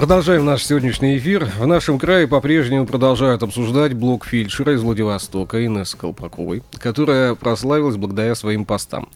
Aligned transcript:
Продолжаем 0.00 0.46
наш 0.46 0.64
сегодняшний 0.64 1.18
эфир. 1.18 1.44
В 1.58 1.66
нашем 1.66 1.98
крае 1.98 2.26
по-прежнему 2.26 2.86
продолжают 2.86 3.42
обсуждать 3.42 3.92
блок 3.92 4.24
фельдшера 4.24 4.72
из 4.72 4.80
Владивостока 4.80 5.62
Инессы 5.62 5.94
Колпаковой, 5.94 6.62
которая 6.78 7.34
прославилась 7.34 7.98
благодаря 7.98 8.34
своим 8.34 8.64
постам. 8.64 9.10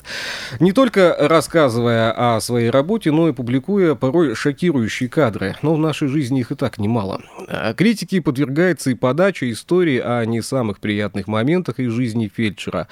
Не 0.60 0.72
только 0.72 1.16
рассказывая 1.18 2.12
о 2.12 2.38
своей 2.42 2.68
работе, 2.68 3.12
но 3.12 3.30
и 3.30 3.32
публикуя 3.32 3.94
порой 3.94 4.34
шокирующие 4.34 5.08
кадры. 5.08 5.56
Но 5.62 5.74
в 5.74 5.78
нашей 5.78 6.08
жизни 6.08 6.40
их 6.40 6.52
и 6.52 6.54
так 6.54 6.76
немало. 6.76 7.22
А 7.48 7.72
критике 7.72 8.20
подвергается 8.20 8.90
и 8.90 8.94
подача 8.94 9.50
истории 9.50 9.98
о 9.98 10.22
не 10.26 10.42
самых 10.42 10.80
приятных 10.80 11.28
моментах 11.28 11.80
из 11.80 11.92
жизни 11.92 12.30
фельдшера. 12.32 12.88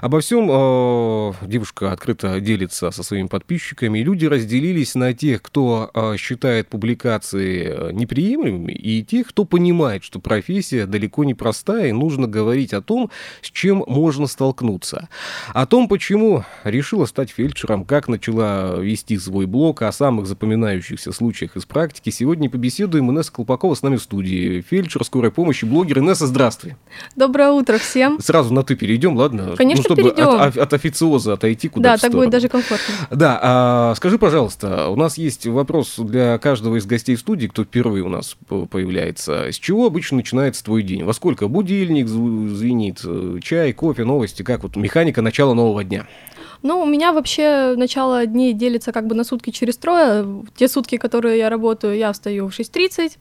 Обо 0.00 0.20
всем 0.20 0.48
э, 0.48 1.32
девушка 1.42 1.90
открыто 1.90 2.38
делится 2.38 2.92
со 2.92 3.02
своими 3.02 3.26
подписчиками. 3.26 3.98
Люди 3.98 4.26
разделились 4.26 4.94
на 4.94 5.12
тех, 5.12 5.42
кто 5.42 5.90
э, 5.92 6.16
считает 6.18 6.68
публикации 6.68 7.31
ситуации 7.32 7.66
э, 7.66 7.92
неприемлемыми, 7.92 8.72
и 8.72 9.02
тех, 9.02 9.28
кто 9.28 9.44
понимает, 9.44 10.04
что 10.04 10.20
профессия 10.20 10.86
далеко 10.86 11.24
не 11.24 11.34
простая, 11.34 11.88
и 11.88 11.92
нужно 11.92 12.26
говорить 12.26 12.72
о 12.72 12.82
том, 12.82 13.10
с 13.40 13.50
чем 13.50 13.84
можно 13.86 14.26
столкнуться. 14.26 15.08
О 15.52 15.66
том, 15.66 15.88
почему 15.88 16.44
решила 16.64 17.06
стать 17.06 17.30
фельдшером, 17.30 17.84
как 17.84 18.08
начала 18.08 18.76
вести 18.78 19.18
свой 19.18 19.46
блог, 19.46 19.82
о 19.82 19.92
самых 19.92 20.26
запоминающихся 20.26 21.12
случаях 21.12 21.56
из 21.56 21.64
практики. 21.64 22.10
Сегодня 22.10 22.50
побеседуем. 22.50 23.10
Инесса 23.10 23.32
Колпакова 23.32 23.74
с 23.74 23.82
нами 23.82 23.96
в 23.96 24.02
студии. 24.02 24.64
Фельдшер 24.68 25.04
скорой 25.04 25.30
помощи, 25.30 25.64
блогер. 25.64 25.98
Инесса, 25.98 26.26
здравствуй. 26.26 26.76
Доброе 27.16 27.50
утро 27.50 27.78
всем. 27.78 28.20
Сразу 28.20 28.52
на 28.52 28.62
«ты» 28.62 28.76
перейдем, 28.76 29.16
ладно? 29.16 29.54
Конечно, 29.56 29.84
ну, 29.88 29.94
чтобы 29.94 30.02
перейдем. 30.10 30.40
От, 30.40 30.56
от 30.56 30.72
официоза 30.72 31.34
отойти 31.34 31.68
куда-то 31.68 31.96
Да, 31.96 32.08
так 32.08 32.12
будет 32.12 32.30
даже 32.30 32.48
комфортно. 32.48 32.94
Да, 33.10 33.38
а, 33.42 33.94
скажи, 33.96 34.18
пожалуйста, 34.18 34.88
у 34.88 34.96
нас 34.96 35.18
есть 35.18 35.46
вопрос 35.46 35.98
для 35.98 36.38
каждого 36.38 36.76
из 36.76 36.86
гостей 36.86 37.16
студии, 37.22 37.46
кто 37.46 37.64
впервые 37.64 38.04
у 38.04 38.08
нас 38.08 38.36
появляется, 38.70 39.50
с 39.50 39.56
чего 39.56 39.86
обычно 39.86 40.18
начинается 40.18 40.64
твой 40.64 40.82
день? 40.82 41.04
Во 41.04 41.12
сколько 41.12 41.48
будильник 41.48 42.08
звенит, 42.08 43.00
э, 43.04 43.38
чай, 43.42 43.72
кофе, 43.72 44.04
новости, 44.04 44.42
как 44.42 44.62
вот 44.62 44.76
механика 44.76 45.22
начала 45.22 45.54
нового 45.54 45.84
дня? 45.84 46.06
Ну, 46.62 46.80
у 46.80 46.86
меня 46.86 47.12
вообще 47.12 47.74
начало 47.76 48.26
дней 48.26 48.52
делится 48.52 48.92
как 48.92 49.06
бы 49.06 49.14
на 49.14 49.24
сутки 49.24 49.50
через 49.50 49.76
трое. 49.76 50.44
Те 50.54 50.68
сутки, 50.68 50.96
которые 50.96 51.38
я 51.38 51.50
работаю, 51.50 51.96
я 51.96 52.12
встаю 52.12 52.48
в 52.48 52.58
6.30, 52.58 53.18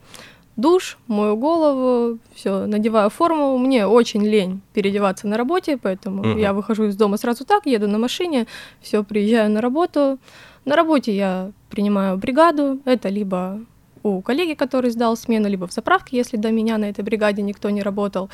душ, 0.57 0.97
мою 1.07 1.35
голову, 1.37 2.19
все, 2.35 2.65
надеваю 2.67 3.09
форму. 3.09 3.57
Мне 3.57 3.87
очень 3.87 4.23
лень 4.23 4.61
переодеваться 4.73 5.27
на 5.27 5.37
работе, 5.37 5.77
поэтому 5.77 6.23
uh-huh. 6.23 6.39
я 6.39 6.53
выхожу 6.53 6.85
из 6.85 6.95
дома 6.95 7.17
сразу 7.17 7.45
так, 7.45 7.65
еду 7.65 7.87
на 7.87 7.97
машине, 7.97 8.45
все, 8.81 9.03
приезжаю 9.03 9.49
на 9.49 9.61
работу. 9.61 10.19
На 10.65 10.75
работе 10.75 11.15
я 11.15 11.51
принимаю 11.71 12.17
бригаду, 12.17 12.79
это 12.85 13.09
либо 13.09 13.59
у 14.03 14.21
коллеги, 14.21 14.53
который 14.53 14.91
сдал 14.91 15.15
смену, 15.17 15.47
либо 15.47 15.67
в 15.67 15.73
заправке, 15.73 16.17
если 16.17 16.37
до 16.37 16.51
меня 16.51 16.77
на 16.77 16.89
этой 16.89 17.03
бригаде 17.03 17.41
никто 17.41 17.69
не 17.69 17.81
работал. 17.81 18.29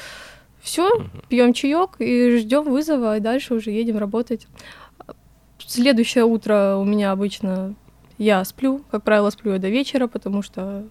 Все, 0.60 0.90
пьем 1.30 1.54
чаек 1.54 1.92
и 2.00 2.38
ждем 2.38 2.64
вызова, 2.64 3.18
и 3.18 3.20
дальше 3.20 3.54
уже 3.54 3.72
едем 3.72 3.98
работать. 3.98 4.48
Следующее 5.60 6.26
утро 6.26 6.78
у 6.78 6.84
меня 6.84 7.12
обычно 7.12 7.76
я 8.18 8.44
сплю, 8.46 8.82
как 8.90 9.04
правило, 9.04 9.30
сплю 9.30 9.54
я 9.54 9.60
до 9.60 9.70
вечера, 9.70 10.08
потому 10.08 10.42
что 10.42 10.84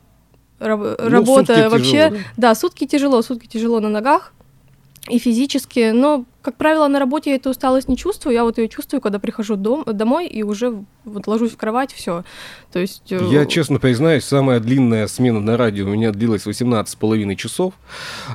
раб- 0.59 0.97
ну, 0.99 1.09
работа 1.09 1.69
вообще, 1.69 2.09
тяжело, 2.09 2.11
да? 2.11 2.19
да, 2.37 2.55
сутки 2.55 2.87
тяжело, 2.87 3.23
сутки 3.23 3.47
тяжело 3.47 3.81
на 3.81 3.89
ногах 3.89 4.33
и 5.09 5.19
физически, 5.19 5.91
но, 5.93 6.25
как 6.43 6.57
правило, 6.57 6.89
на 6.89 6.99
работе 6.99 7.31
я 7.31 7.37
эту 7.37 7.51
усталость 7.51 7.89
не 7.89 7.97
чувствую, 7.97 8.35
я 8.35 8.45
вот 8.45 8.59
ее 8.59 8.69
чувствую, 8.69 9.01
когда 9.01 9.19
прихожу 9.19 9.57
дом, 9.57 9.85
домой 9.85 10.27
и 10.27 10.43
уже 10.43 10.85
вот 11.05 11.27
ложусь 11.27 11.53
в 11.53 11.57
кровать, 11.57 11.93
все. 11.93 12.25
То 12.73 12.79
есть... 12.79 13.11
Э, 13.11 13.21
я, 13.31 13.47
честно 13.47 13.79
признаюсь, 13.79 14.25
самая 14.25 14.61
длинная 14.61 15.07
смена 15.07 15.41
на 15.41 15.57
радио 15.57 15.87
у 15.87 15.91
меня 15.91 16.13
длилась 16.13 16.47
18,5 16.47 17.35
часов. 17.37 17.75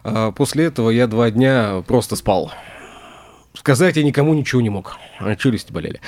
А 0.03 0.31
после 0.31 0.65
этого 0.65 0.89
я 0.89 1.07
два 1.07 1.31
дня 1.31 1.83
просто 1.87 2.15
спал. 2.15 2.51
Сказать 3.53 3.97
я 3.97 4.03
никому 4.03 4.33
ничего 4.33 4.61
не 4.61 4.69
мог. 4.69 4.97
Челюсти 5.37 5.73
болели. 5.73 5.99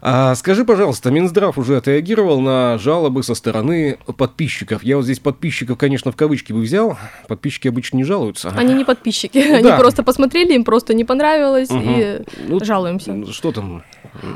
А, 0.00 0.34
скажи, 0.34 0.64
пожалуйста, 0.64 1.10
Минздрав 1.12 1.56
уже 1.56 1.76
отреагировал 1.76 2.40
на 2.40 2.76
жалобы 2.78 3.22
со 3.22 3.34
стороны 3.34 3.98
подписчиков. 4.16 4.82
Я 4.82 4.96
вот 4.96 5.04
здесь 5.04 5.20
подписчиков, 5.20 5.78
конечно, 5.78 6.10
в 6.10 6.16
кавычки 6.16 6.52
бы 6.52 6.60
взял. 6.60 6.98
Подписчики 7.28 7.68
обычно 7.68 7.98
не 7.98 8.04
жалуются. 8.04 8.52
Они 8.56 8.74
не 8.74 8.84
подписчики. 8.84 9.42
Да. 9.52 9.58
Они 9.58 9.78
просто 9.78 10.02
посмотрели, 10.02 10.54
им 10.54 10.64
просто 10.64 10.94
не 10.94 11.04
понравилось 11.04 11.70
угу. 11.70 11.82
и 11.84 12.22
ну, 12.48 12.64
жалуемся. 12.64 13.30
Что 13.30 13.52
там 13.52 13.84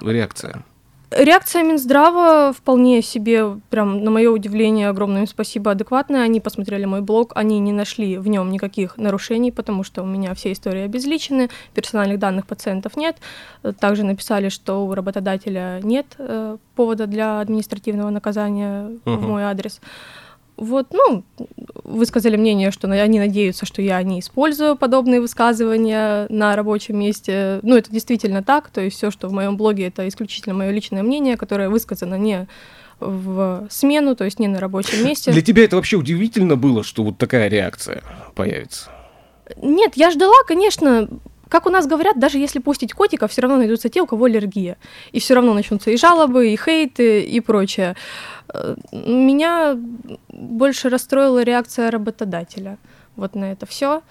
реакция? 0.02 0.62
Реакция 1.10 1.62
Минздрава 1.62 2.52
вполне 2.52 3.00
себе, 3.00 3.60
прям 3.70 4.02
на 4.02 4.10
мое 4.10 4.28
удивление, 4.28 4.88
огромное 4.88 5.20
им 5.20 5.26
спасибо, 5.28 5.70
адекватная. 5.70 6.22
Они 6.22 6.40
посмотрели 6.40 6.84
мой 6.84 7.00
блог, 7.00 7.30
они 7.36 7.60
не 7.60 7.72
нашли 7.72 8.18
в 8.18 8.26
нем 8.26 8.50
никаких 8.50 8.96
нарушений, 8.96 9.52
потому 9.52 9.84
что 9.84 10.02
у 10.02 10.06
меня 10.06 10.34
все 10.34 10.50
истории 10.50 10.82
обезличены, 10.82 11.48
персональных 11.74 12.18
данных 12.18 12.46
пациентов 12.46 12.96
нет. 12.96 13.18
Также 13.78 14.02
написали, 14.02 14.48
что 14.48 14.84
у 14.84 14.94
работодателя 14.94 15.80
нет 15.82 16.06
э, 16.18 16.56
повода 16.74 17.06
для 17.06 17.40
административного 17.40 18.10
наказания 18.10 18.88
uh-huh. 19.04 19.16
в 19.16 19.22
мой 19.22 19.44
адрес. 19.44 19.80
Вот, 20.56 20.86
ну, 20.92 21.22
высказали 21.84 22.36
мнение, 22.36 22.70
что 22.70 22.88
они 22.90 23.18
надеются, 23.18 23.66
что 23.66 23.82
я 23.82 24.02
не 24.02 24.20
использую 24.20 24.76
подобные 24.76 25.20
высказывания 25.20 26.26
на 26.30 26.56
рабочем 26.56 26.98
месте. 26.98 27.60
Ну, 27.62 27.76
это 27.76 27.90
действительно 27.90 28.42
так, 28.42 28.70
то 28.70 28.80
есть 28.80 28.96
все, 28.96 29.10
что 29.10 29.28
в 29.28 29.32
моем 29.32 29.56
блоге, 29.56 29.88
это 29.88 30.08
исключительно 30.08 30.54
мое 30.54 30.70
личное 30.70 31.02
мнение, 31.02 31.36
которое 31.36 31.68
высказано 31.68 32.14
не 32.14 32.48
в 33.00 33.66
смену, 33.68 34.16
то 34.16 34.24
есть 34.24 34.38
не 34.38 34.48
на 34.48 34.58
рабочем 34.58 35.04
месте. 35.04 35.30
Для 35.30 35.42
тебя 35.42 35.64
это 35.64 35.76
вообще 35.76 35.96
удивительно 35.96 36.56
было, 36.56 36.82
что 36.82 37.04
вот 37.04 37.18
такая 37.18 37.48
реакция 37.48 38.02
появится? 38.34 38.90
Нет, 39.60 39.92
я 39.96 40.10
ждала, 40.10 40.42
конечно, 40.46 41.08
как 41.48 41.66
у 41.66 41.70
нас 41.70 41.86
говорят, 41.86 42.18
даже 42.18 42.38
если 42.38 42.58
пустить 42.58 42.92
котиков, 42.92 43.30
все 43.30 43.42
равно 43.42 43.58
найдутся 43.58 43.88
те, 43.88 44.00
у 44.00 44.06
кого 44.06 44.24
аллергия. 44.24 44.76
И 45.12 45.20
все 45.20 45.34
равно 45.34 45.54
начнутся 45.54 45.90
и 45.90 45.96
жалобы, 45.96 46.52
и 46.52 46.56
хейты, 46.56 47.22
и 47.22 47.40
прочее. 47.40 47.96
Э, 48.52 48.76
меня 48.92 49.76
больше 50.28 50.88
расстроила 50.88 51.42
реакция 51.42 51.90
работодателя 51.90 52.78
вот 53.16 53.34
на 53.34 53.52
это 53.52 53.66
все. 53.66 54.02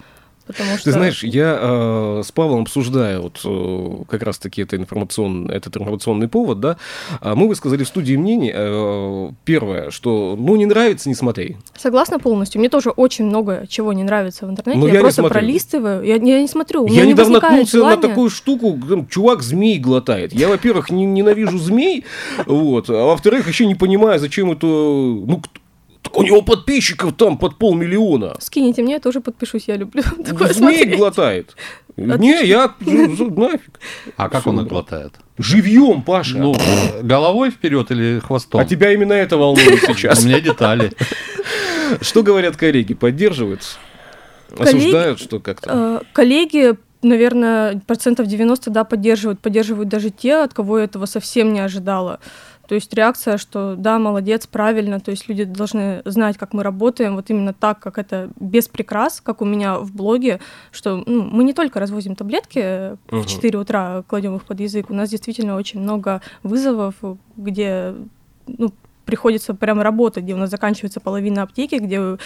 Потому 0.48 0.76
что... 0.76 0.84
Ты 0.86 0.92
знаешь, 0.92 1.24
я 1.24 1.58
э, 1.60 2.22
с 2.24 2.32
Павлом 2.32 2.62
обсуждаю 2.62 3.24
вот 3.24 3.42
э, 3.44 4.04
как 4.10 4.22
раз-таки 4.24 4.62
это 4.62 4.76
информационный, 4.76 5.54
этот 5.54 5.78
информационный 5.78 6.28
повод, 6.28 6.60
да, 6.60 6.78
а 7.20 7.36
мы 7.36 7.48
высказали 7.48 7.84
в 7.84 7.88
студии 7.88 8.16
мнение, 8.16 8.54
э, 8.56 9.32
первое, 9.44 9.90
что, 9.90 10.36
ну, 10.38 10.56
не 10.56 10.66
нравится, 10.66 11.10
не 11.10 11.16
смотри. 11.16 11.58
Согласна 11.76 12.20
полностью. 12.20 12.60
Мне 12.60 12.70
тоже 12.70 12.92
очень 12.92 13.26
много 13.26 13.66
чего 13.68 13.94
не 13.94 14.04
нравится 14.04 14.46
в 14.46 14.50
интернете. 14.52 14.80
Но 14.80 14.88
я, 14.88 14.96
я 14.96 15.00
просто 15.00 15.22
смотрю. 15.22 15.40
пролистываю, 15.40 16.04
я, 16.04 16.16
я 16.16 16.42
не 16.42 16.48
смотрю. 16.48 16.86
Я 16.86 16.92
меня 16.92 17.06
недавно 17.06 17.40
наткнулся 17.40 17.78
желания... 17.78 17.96
на 17.96 18.02
такую 18.02 18.30
штуку, 18.30 18.80
там, 18.88 19.08
чувак 19.08 19.42
змей 19.42 19.80
глотает. 19.80 20.34
Я, 20.34 20.48
во-первых, 20.48 20.92
не, 20.92 21.06
ненавижу 21.06 21.58
змей, 21.58 22.06
вот, 22.46 22.90
а 22.90 23.06
во-вторых, 23.06 23.48
еще 23.48 23.66
не 23.66 23.76
понимаю, 23.76 24.20
зачем 24.20 24.52
это, 24.52 24.68
ну, 24.68 25.42
так 26.06 26.18
у 26.18 26.24
него 26.24 26.42
подписчиков 26.44 27.14
там 27.14 27.38
под 27.38 27.58
полмиллиона. 27.58 28.36
Скините 28.40 28.84
мне, 28.84 28.94
я 28.94 29.00
тоже 29.00 29.22
подпишусь, 29.22 29.64
я 29.68 29.76
люблю 29.76 30.04
такое 30.24 30.54
Змей 30.54 30.86
глотает. 30.86 31.56
Не, 31.98 32.46
я 32.46 32.76
нафиг. 32.80 33.80
А 34.16 34.30
как 34.30 34.46
он 34.46 34.60
их 34.62 34.68
глотает? 34.68 35.14
Живьем, 35.38 36.04
Паша. 36.04 36.38
Ну, 36.38 36.56
головой 37.02 37.50
вперед 37.50 37.90
или 37.92 38.20
хвостом? 38.20 38.62
А 38.62 38.66
тебя 38.66 38.94
именно 38.94 39.14
это 39.14 39.38
волнует 39.38 39.82
сейчас. 39.82 40.24
У 40.24 40.28
меня 40.28 40.40
детали. 40.40 40.92
Что 42.02 42.24
говорят 42.24 42.56
коллеги? 42.56 42.94
Поддерживают? 42.94 43.78
Осуждают, 44.58 45.20
что 45.20 45.40
как-то? 45.40 46.02
Э, 46.02 46.06
коллеги 46.14 46.76
наверное, 47.06 47.82
процентов 47.86 48.28
90, 48.28 48.72
да, 48.72 48.84
поддерживают. 48.84 49.40
Поддерживают 49.40 49.90
даже 49.90 50.10
те, 50.10 50.36
от 50.38 50.54
кого 50.54 50.80
я 50.80 50.86
этого 50.86 51.06
совсем 51.06 51.54
не 51.54 51.60
ожидала. 51.60 52.20
То 52.68 52.76
есть 52.76 52.94
реакция, 52.94 53.38
что 53.38 53.76
да, 53.76 54.00
молодец, 54.00 54.48
правильно, 54.48 55.00
то 55.00 55.12
есть 55.12 55.28
люди 55.28 55.44
должны 55.44 56.02
знать, 56.06 56.38
как 56.38 56.54
мы 56.54 56.64
работаем, 56.64 57.16
вот 57.16 57.30
именно 57.30 57.54
так, 57.54 57.80
как 57.80 57.98
это 57.98 58.30
без 58.40 58.68
прикрас, 58.68 59.22
как 59.22 59.42
у 59.42 59.46
меня 59.46 59.80
в 59.80 59.94
блоге, 59.94 60.40
что 60.72 61.04
ну, 61.06 61.24
мы 61.24 61.44
не 61.44 61.54
только 61.54 61.80
развозим 61.80 62.16
таблетки 62.16 62.60
uh-huh. 62.60 63.22
в 63.22 63.28
4 63.28 63.60
утра, 63.60 64.04
кладем 64.08 64.36
их 64.36 64.44
под 64.44 64.60
язык, 64.60 64.90
у 64.90 64.94
нас 64.94 65.10
действительно 65.10 65.56
очень 65.56 65.80
много 65.80 66.22
вызовов, 66.44 66.96
где 67.36 67.96
ну, 68.48 68.72
приходится 69.06 69.54
прям 69.54 69.82
работать, 69.82 70.24
где 70.24 70.34
у 70.34 70.38
нас 70.38 70.50
заканчивается 70.50 71.00
половина 71.00 71.44
аптеки, 71.44 71.76
где 71.76 72.18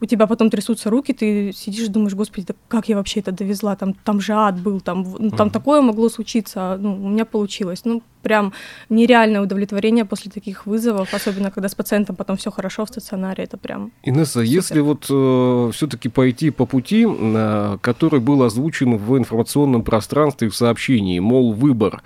у 0.00 0.06
тебя 0.06 0.26
потом 0.26 0.50
трясутся 0.50 0.90
руки, 0.90 1.12
ты 1.12 1.52
сидишь 1.52 1.86
и 1.86 1.90
думаешь, 1.90 2.14
господи, 2.14 2.46
да 2.48 2.54
как 2.68 2.88
я 2.88 2.96
вообще 2.96 3.20
это 3.20 3.32
довезла, 3.32 3.76
там, 3.76 3.94
там 3.94 4.20
же 4.20 4.32
ад 4.32 4.60
был, 4.60 4.80
там, 4.80 5.02
ну, 5.18 5.30
там 5.30 5.48
mm-hmm. 5.48 5.52
такое 5.52 5.82
могло 5.82 6.08
случиться, 6.08 6.72
а, 6.72 6.76
ну, 6.78 6.94
у 6.94 7.08
меня 7.08 7.24
получилось. 7.24 7.82
Ну, 7.84 8.02
прям 8.22 8.52
нереальное 8.90 9.40
удовлетворение 9.40 10.04
после 10.04 10.30
таких 10.30 10.66
вызовов, 10.66 11.14
особенно 11.14 11.50
когда 11.50 11.68
с 11.68 11.74
пациентом 11.74 12.16
потом 12.16 12.36
все 12.36 12.50
хорошо 12.50 12.84
в 12.84 12.88
стационаре, 12.88 13.44
это 13.44 13.56
прям. 13.56 13.90
Инесса, 14.02 14.40
супер. 14.40 14.44
если 14.44 14.80
вот 14.80 15.06
э, 15.10 15.70
все-таки 15.72 16.08
пойти 16.08 16.50
по 16.50 16.66
пути, 16.66 17.06
э, 17.08 17.78
который 17.80 18.20
был 18.20 18.42
озвучен 18.42 18.96
в 18.96 19.16
информационном 19.16 19.82
пространстве 19.82 20.48
в 20.48 20.56
сообщении, 20.56 21.18
мол, 21.20 21.52
выбор 21.52 22.02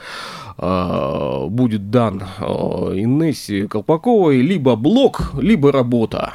э, 0.58 1.46
будет 1.48 1.90
дан 1.90 2.22
э, 2.38 2.44
Инессе 2.44 3.66
Колпаковой 3.66 4.21
либо 4.30 4.76
блок, 4.76 5.32
либо 5.34 5.72
работа. 5.72 6.32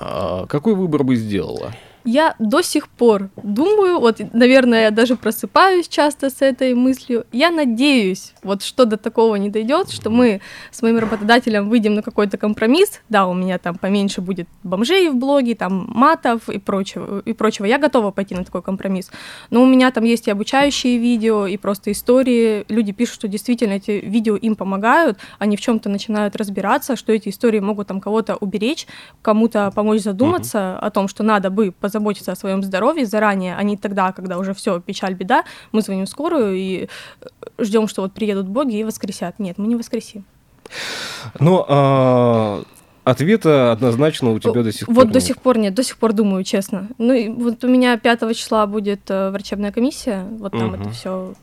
Э, 0.00 0.46
какой 0.48 0.74
выбор 0.74 1.04
бы 1.04 1.16
сделала? 1.16 1.72
Я 2.06 2.34
до 2.38 2.62
сих 2.62 2.88
пор 2.88 3.30
думаю, 3.42 3.98
вот, 4.00 4.20
наверное, 4.32 4.84
я 4.84 4.90
даже 4.90 5.16
просыпаюсь 5.16 5.88
часто 5.88 6.30
с 6.30 6.40
этой 6.40 6.74
мыслью. 6.74 7.26
Я 7.32 7.50
надеюсь, 7.50 8.32
вот 8.42 8.62
что 8.62 8.84
до 8.84 8.96
такого 8.96 9.34
не 9.36 9.50
дойдет, 9.50 9.90
что 9.90 10.08
мы 10.08 10.40
с 10.70 10.82
моим 10.82 10.98
работодателем 10.98 11.68
выйдем 11.68 11.94
на 11.94 12.02
какой-то 12.02 12.38
компромисс. 12.38 13.00
Да, 13.08 13.26
у 13.26 13.34
меня 13.34 13.58
там 13.58 13.74
поменьше 13.74 14.20
будет 14.20 14.48
бомжей 14.62 15.08
в 15.08 15.16
блоге, 15.16 15.54
там 15.54 15.90
матов 15.92 16.48
и 16.48 16.58
прочего, 16.58 17.20
и 17.20 17.32
прочего. 17.32 17.66
Я 17.66 17.78
готова 17.78 18.12
пойти 18.12 18.34
на 18.34 18.44
такой 18.44 18.62
компромисс. 18.62 19.10
Но 19.50 19.62
у 19.62 19.66
меня 19.66 19.90
там 19.90 20.04
есть 20.04 20.28
и 20.28 20.30
обучающие 20.30 20.98
видео, 20.98 21.46
и 21.46 21.56
просто 21.56 21.90
истории. 21.90 22.64
Люди 22.68 22.92
пишут, 22.92 23.16
что 23.16 23.28
действительно 23.28 23.72
эти 23.72 23.90
видео 23.90 24.36
им 24.36 24.54
помогают, 24.54 25.18
они 25.40 25.56
в 25.56 25.60
чем-то 25.60 25.88
начинают 25.88 26.36
разбираться, 26.36 26.94
что 26.94 27.12
эти 27.12 27.30
истории 27.30 27.58
могут 27.58 27.88
там 27.88 28.00
кого-то 28.00 28.36
уберечь, 28.36 28.86
кому-то 29.22 29.72
помочь 29.74 30.02
задуматься 30.02 30.58
uh-huh. 30.58 30.86
о 30.86 30.90
том, 30.90 31.08
что 31.08 31.24
надо 31.24 31.50
бы 31.50 31.72
позаботиться 31.72 31.95
заботиться 31.96 32.32
о 32.32 32.36
своем 32.36 32.62
здоровье 32.62 33.06
заранее, 33.06 33.56
а 33.56 33.62
не 33.62 33.76
тогда, 33.76 34.12
когда 34.12 34.36
уже 34.38 34.52
все, 34.52 34.80
печаль, 34.80 35.14
беда, 35.14 35.44
мы 35.72 35.80
звоним 35.80 36.04
в 36.04 36.08
скорую 36.08 36.54
и 36.54 36.88
э, 37.20 37.26
ждем, 37.58 37.88
что 37.88 38.02
вот 38.02 38.12
приедут 38.12 38.46
боги 38.46 38.76
и 38.76 38.84
воскресят. 38.84 39.38
Нет, 39.38 39.58
мы 39.58 39.66
не 39.66 39.76
воскресим. 39.76 40.24
Ну, 41.40 41.64
а 41.68 42.62
Ответа 43.06 43.70
однозначно 43.70 44.32
у 44.32 44.40
тебя 44.40 44.64
до 44.64 44.72
сих 44.72 44.86
пор 44.86 44.96
Вот 44.96 45.04
нет. 45.04 45.12
до 45.12 45.20
сих 45.20 45.38
пор 45.38 45.58
нет, 45.58 45.74
до 45.74 45.84
сих 45.84 45.96
пор 45.96 46.12
думаю, 46.12 46.42
честно. 46.42 46.88
Ну, 46.98 47.12
и 47.12 47.28
вот 47.28 47.62
у 47.62 47.68
меня 47.68 47.96
5 47.96 48.36
числа 48.36 48.66
будет 48.66 49.02
э, 49.08 49.30
врачебная 49.30 49.70
комиссия, 49.70 50.26
вот 50.40 50.50
там 50.50 50.74
угу. 50.74 50.82
это 50.82 50.90
все, 50.90 51.34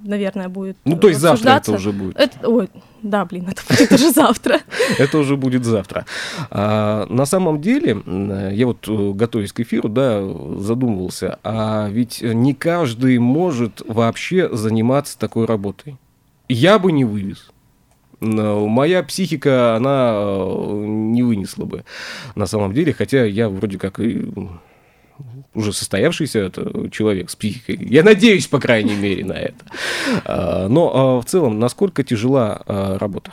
наверное, 0.00 0.48
будет 0.48 0.76
Ну, 0.84 0.96
то 0.96 1.08
есть 1.08 1.18
завтра 1.18 1.50
это 1.56 1.72
уже 1.72 1.90
будет? 1.90 2.16
Это, 2.20 2.48
ой, 2.48 2.68
да, 3.02 3.24
блин, 3.24 3.48
это 3.50 3.62
будет 3.68 3.90
уже 3.90 4.12
завтра. 4.12 4.60
Это 4.98 5.18
уже 5.18 5.36
будет 5.36 5.64
завтра. 5.64 6.06
А, 6.50 7.06
на 7.08 7.26
самом 7.26 7.60
деле, 7.60 8.00
я 8.52 8.66
вот, 8.68 8.86
э, 8.86 9.12
готовясь 9.12 9.52
к 9.52 9.58
эфиру, 9.58 9.88
да, 9.88 10.22
задумывался, 10.58 11.40
а 11.42 11.88
ведь 11.88 12.22
не 12.22 12.54
каждый 12.54 13.18
может 13.18 13.82
вообще 13.88 14.54
заниматься 14.54 15.18
такой 15.18 15.46
работой. 15.46 15.96
Я 16.48 16.78
бы 16.78 16.92
не 16.92 17.04
вывез 17.04 17.51
моя 18.22 19.02
психика, 19.02 19.76
она 19.76 20.12
э, 20.14 20.84
не 20.86 21.22
вынесла 21.22 21.64
бы 21.64 21.84
на 22.34 22.46
самом 22.46 22.72
деле, 22.72 22.92
хотя 22.92 23.24
я 23.24 23.48
вроде 23.48 23.78
как 23.78 24.00
и 24.00 24.24
уже 25.54 25.72
состоявшийся 25.72 26.50
человек 26.90 27.30
с 27.30 27.36
психикой. 27.36 27.78
Я 27.88 28.02
надеюсь, 28.02 28.46
по 28.46 28.58
крайней 28.58 28.94
мере, 28.94 29.24
на 29.24 29.34
это. 29.34 29.64
А, 30.24 30.68
но 30.68 30.92
а, 30.94 31.20
в 31.20 31.24
целом, 31.26 31.58
насколько 31.58 32.02
тяжела 32.02 32.62
а, 32.66 32.98
работа? 32.98 33.32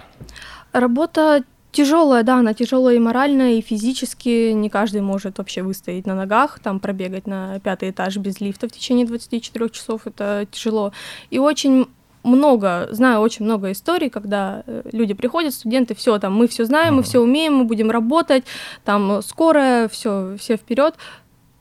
Работа 0.73 1.43
тяжелая, 1.71 2.23
да, 2.23 2.39
она 2.39 2.53
тяжелая 2.53 2.95
и 2.95 2.99
морально, 2.99 3.57
и 3.57 3.61
физически. 3.61 4.51
Не 4.51 4.69
каждый 4.69 5.01
может 5.01 5.37
вообще 5.37 5.61
выстоять 5.61 6.05
на 6.05 6.15
ногах, 6.15 6.59
там 6.59 6.79
пробегать 6.79 7.27
на 7.27 7.59
пятый 7.59 7.91
этаж 7.91 8.17
без 8.17 8.41
лифта 8.41 8.67
в 8.67 8.71
течение 8.71 9.05
24 9.05 9.69
часов, 9.69 10.01
это 10.05 10.45
тяжело. 10.51 10.91
И 11.29 11.39
очень 11.39 11.87
много, 12.23 12.87
знаю 12.91 13.21
очень 13.21 13.45
много 13.45 13.71
историй, 13.71 14.09
когда 14.09 14.63
э, 14.65 14.83
люди 14.91 15.13
приходят, 15.13 15.53
студенты, 15.53 15.95
все, 15.95 16.19
там, 16.19 16.35
мы 16.35 16.47
все 16.47 16.65
знаем, 16.65 16.95
мы 16.95 17.03
все 17.03 17.19
умеем, 17.19 17.55
мы 17.55 17.63
будем 17.63 17.91
работать, 17.91 18.43
там, 18.83 19.21
скорая, 19.21 19.87
все, 19.87 20.35
все 20.37 20.57
вперед. 20.57 20.95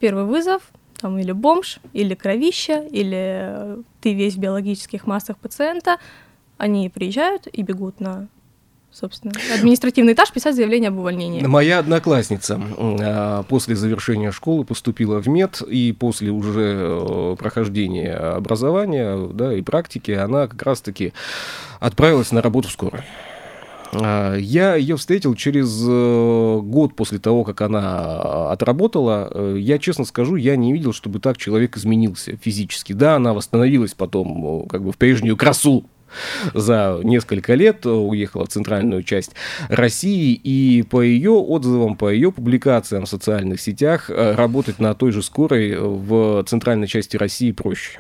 Первый 0.00 0.25
вызов, 0.25 0.62
там, 1.00 1.19
или 1.19 1.32
бомж, 1.32 1.81
или 1.93 2.14
кровища, 2.14 2.81
или 2.81 3.19
э, 3.19 3.82
ты 4.00 4.14
весь 4.14 4.34
в 4.34 4.38
биологических 4.38 5.06
массах 5.06 5.38
пациента, 5.38 5.99
они 6.56 6.88
приезжают 6.88 7.46
и 7.46 7.62
бегут 7.62 8.00
на 8.00 8.28
собственно, 8.93 9.32
административный 9.55 10.14
этаж 10.14 10.32
писать 10.32 10.56
заявление 10.56 10.88
об 10.88 10.99
увольнении. 10.99 11.44
Моя 11.46 11.79
одноклассница 11.79 12.61
а, 12.79 13.43
после 13.44 13.76
завершения 13.76 14.32
школы 14.32 14.64
поступила 14.64 15.20
в 15.20 15.29
мед, 15.29 15.62
и 15.62 15.93
после 15.93 16.31
уже 16.31 16.76
э, 16.79 17.37
прохождения 17.38 18.14
образования 18.14 19.29
да, 19.32 19.55
и 19.55 19.62
практики 19.62 20.11
она 20.12 20.49
как 20.49 20.62
раз-таки 20.62 21.12
отправилась 21.81 22.32
на 22.32 22.43
работу 22.43 22.69
в 22.69 22.73
скорую. 22.73 23.05
А, 23.93 24.35
я 24.37 24.75
ее 24.75 24.96
встретил 24.96 25.35
через 25.35 25.82
э, 25.87 26.61
год 26.62 26.94
после 26.94 27.19
того, 27.19 27.44
как 27.44 27.61
она 27.61 28.50
отработала. 28.50 29.31
Э, 29.32 29.56
я 29.58 29.79
честно 29.79 30.05
скажу, 30.05 30.37
я 30.37 30.56
не 30.56 30.73
видел, 30.73 30.93
чтобы 30.93 31.20
так 31.20 31.37
человек 31.37 31.76
изменился 31.76 32.37
физически. 32.37 32.93
Да, 32.93 33.17
она 33.17 33.35
восстановилась 33.35 33.94
потом 33.94 34.67
как 34.69 34.82
бы 34.82 34.93
в 34.93 34.96
прежнюю 34.96 35.37
красу 35.37 35.85
за 36.55 37.00
несколько 37.02 37.55
лет 37.55 37.87
уехала 37.87 38.46
в 38.46 38.49
центральную 38.49 39.02
часть 39.02 39.32
России, 39.69 40.32
и 40.34 40.82
по 40.82 41.02
ее 41.02 41.32
отзывам, 41.32 41.96
по 41.96 42.10
ее 42.10 42.32
публикациям 42.32 43.05
в 43.05 43.08
социальных 43.08 43.60
сетях 43.60 44.10
э, 44.10 44.34
работать 44.34 44.78
на 44.78 44.94
той 44.94 45.12
же 45.12 45.22
скорой 45.22 45.76
в 45.78 46.44
центральной 46.44 46.87
части 46.87 47.16
России 47.16 47.52
проще 47.52 47.99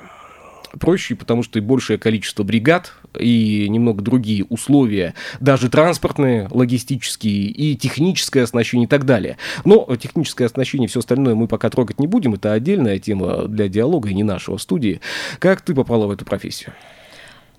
проще, 0.78 1.14
потому 1.14 1.42
что 1.42 1.58
и 1.58 1.62
большее 1.62 1.98
количество 1.98 2.42
бригад, 2.42 2.92
и 3.18 3.66
немного 3.68 4.02
другие 4.02 4.44
условия, 4.44 5.14
даже 5.40 5.70
транспортные, 5.70 6.48
логистические, 6.50 7.46
и 7.46 7.76
техническое 7.76 8.42
оснащение 8.42 8.86
и 8.86 8.88
так 8.88 9.04
далее. 9.04 9.36
Но 9.64 9.88
техническое 9.96 10.46
оснащение 10.46 10.86
и 10.86 10.88
все 10.88 11.00
остальное 11.00 11.34
мы 11.34 11.48
пока 11.48 11.70
трогать 11.70 11.98
не 11.98 12.06
будем, 12.06 12.34
это 12.34 12.52
отдельная 12.52 12.98
тема 12.98 13.46
для 13.46 13.68
диалога 13.68 14.10
и 14.10 14.14
не 14.14 14.24
нашего 14.24 14.58
студии. 14.58 15.00
Как 15.38 15.60
ты 15.60 15.74
попала 15.74 16.06
в 16.06 16.10
эту 16.10 16.24
профессию? 16.24 16.72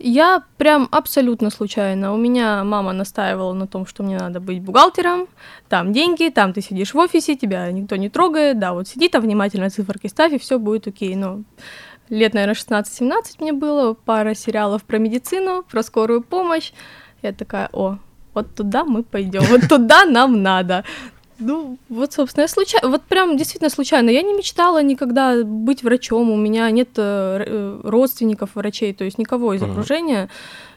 Я 0.02 0.44
прям 0.58 0.88
абсолютно 0.92 1.50
случайно. 1.50 2.14
У 2.14 2.18
меня 2.18 2.64
мама 2.64 2.94
настаивала 2.94 3.52
на 3.52 3.68
том, 3.68 3.86
что 3.86 4.02
мне 4.02 4.18
надо 4.18 4.40
быть 4.40 4.62
бухгалтером. 4.62 5.28
Там 5.68 5.92
деньги, 5.92 6.30
там 6.30 6.54
ты 6.54 6.62
сидишь 6.62 6.94
в 6.94 6.98
офисе, 6.98 7.36
тебя 7.36 7.70
никто 7.70 7.98
не 7.98 8.10
трогает. 8.10 8.60
Да, 8.60 8.72
вот 8.72 8.88
сиди 8.88 9.10
там 9.10 9.24
внимательно 9.24 9.70
циферки 9.70 10.08
ставь, 10.08 10.32
и 10.32 10.40
все 10.40 10.58
будет 10.58 10.88
окей. 10.88 11.16
Но 11.16 11.44
лет, 12.08 12.34
наверное, 12.34 12.56
16-17 12.56 13.12
мне 13.40 13.52
было, 13.52 13.94
пара 13.94 14.34
сериалов 14.36 14.86
про 14.86 15.00
медицину, 15.00 15.64
про 15.70 15.84
скорую 15.84 16.24
помощь. 16.24 16.72
Я 17.22 17.34
такая, 17.34 17.70
о, 17.74 17.98
вот 18.34 18.56
туда 18.56 18.86
мы 18.86 19.04
пойдем, 19.04 19.44
вот 19.50 19.68
туда 19.68 20.06
нам 20.06 20.42
надо. 20.42 20.86
Ну, 21.40 21.78
вот, 21.88 22.14
собственно, 22.14 22.44
я 22.44 22.48
случайно, 22.48 22.90
вот 22.90 23.04
прям 23.04 23.38
действительно 23.38 23.70
случайно. 23.70 24.10
Я 24.10 24.22
не 24.22 24.34
мечтала 24.34 24.84
никогда 24.84 25.44
быть 25.44 25.84
врачом, 25.84 26.30
у 26.30 26.36
меня 26.36 26.70
нет 26.70 26.90
э, 26.98 27.44
э 27.46 27.80
родственников 27.84 28.56
врачей, 28.56 28.94
то 28.94 29.06
есть 29.06 29.18
никого 29.18 29.54
из 29.54 29.64
окружения. 29.64 30.30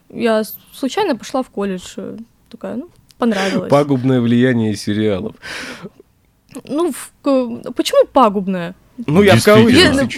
Я 0.09 0.43
случайно 0.73 1.17
пошла 1.17 1.43
в 1.43 1.51
колледж, 1.51 1.95
э, 1.97 2.17
такая, 2.49 2.77
ну, 2.77 2.91
понравилось. 3.19 3.71
Пагубное 3.71 4.21
влияние 4.21 4.77
сериалов. 4.77 5.35
Ну, 6.65 6.93
в, 6.93 7.13
почему 7.73 8.07
пагубное? 8.13 8.75
Ну, 9.07 9.23
я 9.23 9.37
в 9.37 9.45
кавычках. 9.45 10.11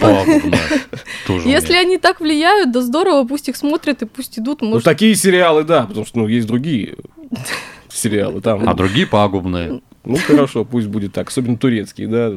Если 1.45 1.75
они 1.75 1.97
так 1.97 2.19
влияют, 2.19 2.71
да 2.71 2.81
здорово, 2.81 3.25
пусть 3.25 3.49
их 3.49 3.55
смотрят 3.55 4.01
и 4.01 4.05
пусть 4.05 4.37
идут. 4.37 4.61
Ну, 4.61 4.79
такие 4.81 5.15
сериалы, 5.15 5.63
да, 5.63 5.83
потому 5.85 6.05
что 6.05 6.19
ну, 6.19 6.27
есть 6.27 6.45
другие 6.45 6.95
сериалы. 7.95 8.41
Там, 8.41 8.67
а 8.67 8.73
другие 8.73 9.07
пагубные. 9.07 9.81
Ну 10.05 10.17
хорошо, 10.17 10.65
пусть 10.65 10.87
будет 10.87 11.13
так, 11.13 11.29
особенно 11.29 11.57
турецкий, 11.57 12.05
да. 12.05 12.31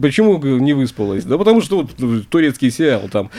Почему 0.00 0.38
не 0.38 0.72
выспалась? 0.72 1.24
Да 1.24 1.36
потому 1.36 1.60
что 1.60 1.82
вот, 1.98 2.28
турецкий 2.28 2.70
сериал, 2.70 3.08
там 3.10 3.30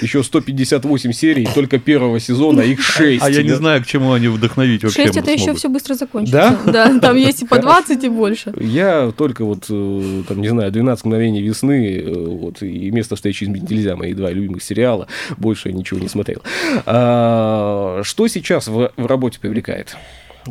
еще 0.00 0.22
158 0.22 1.12
серий, 1.12 1.48
только 1.52 1.78
первого 1.78 2.20
сезона, 2.20 2.60
их 2.60 2.80
6. 2.80 3.22
А 3.22 3.30
я 3.30 3.42
не 3.42 3.54
знаю, 3.54 3.82
к 3.82 3.86
чему 3.86 4.12
они 4.12 4.28
вдохновить 4.28 4.84
вообще 4.84 5.04
6 5.04 5.16
это 5.16 5.30
еще 5.32 5.54
все 5.54 5.68
быстро 5.68 5.94
закончится. 5.94 6.56
Да? 6.64 6.72
Да, 6.72 7.00
там 7.00 7.16
есть 7.16 7.42
и 7.42 7.46
по 7.46 7.58
20 7.58 8.04
и 8.04 8.08
больше. 8.08 8.54
Я 8.60 9.12
только 9.16 9.44
вот, 9.44 9.66
э, 9.68 10.22
там, 10.28 10.40
не 10.40 10.48
знаю, 10.48 10.70
12 10.70 11.04
мгновений 11.04 11.42
весны, 11.42 11.98
э, 11.98 12.12
вот, 12.14 12.62
и 12.62 12.90
место 12.90 13.16
встречи 13.16 13.44
изменить 13.44 13.68
нельзя, 13.68 13.96
мои 13.96 14.14
два 14.14 14.30
любимых 14.30 14.62
сериала, 14.62 15.08
больше 15.36 15.70
я 15.70 15.74
ничего 15.74 15.98
не 15.98 16.08
смотрел. 16.08 16.42
А, 16.86 18.00
что 18.04 18.28
сейчас 18.28 18.68
в, 18.68 18.92
в 18.96 19.06
работе 19.06 19.40
привлекает? 19.40 19.96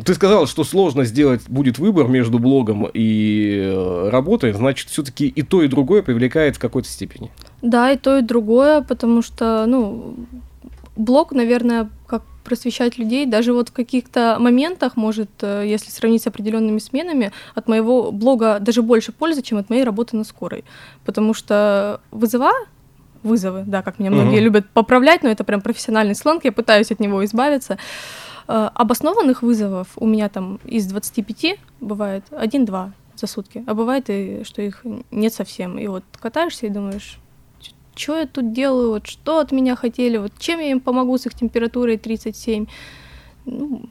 Ты 0.04 0.14
сказал, 0.14 0.46
что 0.46 0.64
сложно 0.64 1.04
сделать 1.04 1.42
будет 1.48 1.78
выбор 1.78 2.08
между 2.08 2.38
блогом 2.38 2.88
и 2.92 3.60
э, 3.64 4.08
работой, 4.10 4.52
значит, 4.52 4.88
все-таки 4.88 5.26
и 5.26 5.42
то, 5.42 5.62
и 5.62 5.68
другое 5.68 6.02
привлекает 6.02 6.56
в 6.56 6.58
какой-то 6.58 6.88
степени. 6.88 7.30
Да, 7.62 7.90
и 7.90 7.96
то, 7.96 8.18
и 8.18 8.22
другое, 8.22 8.82
потому 8.82 9.22
что, 9.22 9.64
ну, 9.66 10.14
блог, 10.96 11.32
наверное, 11.32 11.90
как 12.06 12.22
просвещать 12.44 12.96
людей. 12.98 13.26
Даже 13.26 13.52
вот 13.52 13.68
в 13.68 13.72
каких-то 13.72 14.36
моментах, 14.40 14.96
может, 14.96 15.30
э, 15.42 15.64
если 15.66 15.90
сравнить 15.90 16.22
с 16.22 16.26
определенными 16.26 16.78
сменами, 16.78 17.32
от 17.54 17.68
моего 17.68 18.10
блога 18.10 18.58
даже 18.60 18.82
больше 18.82 19.12
пользы, 19.12 19.42
чем 19.42 19.58
от 19.58 19.68
моей 19.68 19.84
работы 19.84 20.16
на 20.16 20.24
скорой. 20.24 20.64
Потому 21.04 21.34
что 21.34 22.00
вызова 22.10 22.52
вызовы, 23.22 23.64
да, 23.66 23.82
как 23.82 23.98
меня 23.98 24.10
многие 24.10 24.38
uh-huh. 24.38 24.44
любят 24.44 24.70
поправлять, 24.70 25.24
но 25.24 25.28
это 25.28 25.42
прям 25.42 25.60
профессиональный 25.60 26.14
сленг, 26.14 26.44
я 26.44 26.52
пытаюсь 26.52 26.92
от 26.92 27.00
него 27.00 27.24
избавиться. 27.24 27.76
Э, 28.48 28.70
обоснованных 28.72 29.42
вызовов 29.42 29.88
у 29.96 30.06
меня 30.06 30.30
там 30.30 30.58
из 30.64 30.86
25 30.86 31.58
бывает 31.80 32.24
один-два 32.30 32.92
за 33.14 33.26
сутки, 33.26 33.62
а 33.66 33.74
бывает 33.74 34.08
и 34.08 34.42
что 34.44 34.62
их 34.62 34.84
нет 35.10 35.34
совсем. 35.34 35.78
И 35.78 35.86
вот 35.86 36.02
катаешься 36.18 36.66
и 36.66 36.70
думаешь, 36.70 37.18
что 37.94 38.16
я 38.16 38.26
тут 38.26 38.54
делаю, 38.54 38.90
вот 38.90 39.06
что 39.06 39.40
от 39.40 39.52
меня 39.52 39.76
хотели, 39.76 40.16
вот 40.16 40.32
чем 40.38 40.60
я 40.60 40.70
им 40.70 40.80
помогу 40.80 41.18
с 41.18 41.26
их 41.26 41.34
температурой 41.34 41.98
37. 41.98 42.66
Ну, 43.44 43.82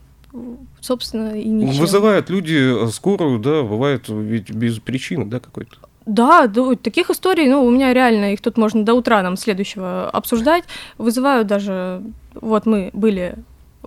собственно, 0.80 1.38
и 1.38 1.48
ничем. 1.48 1.80
Вызывают 1.80 2.28
люди 2.28 2.84
э, 2.84 2.88
скорую, 2.88 3.38
да, 3.38 3.62
бывает 3.62 4.08
ведь 4.08 4.50
без 4.50 4.80
причины, 4.80 5.24
да, 5.24 5.38
какой-то. 5.38 5.76
Да, 6.04 6.48
да, 6.48 6.74
таких 6.74 7.10
историй, 7.10 7.48
ну, 7.48 7.64
у 7.64 7.70
меня 7.70 7.94
реально 7.94 8.32
их 8.32 8.40
тут 8.40 8.56
можно 8.56 8.84
до 8.84 8.94
утра 8.94 9.22
нам 9.22 9.36
следующего 9.36 10.10
обсуждать. 10.10 10.64
Вызывают 10.96 11.46
даже, 11.46 12.02
вот 12.34 12.66
мы 12.66 12.90
были 12.92 13.36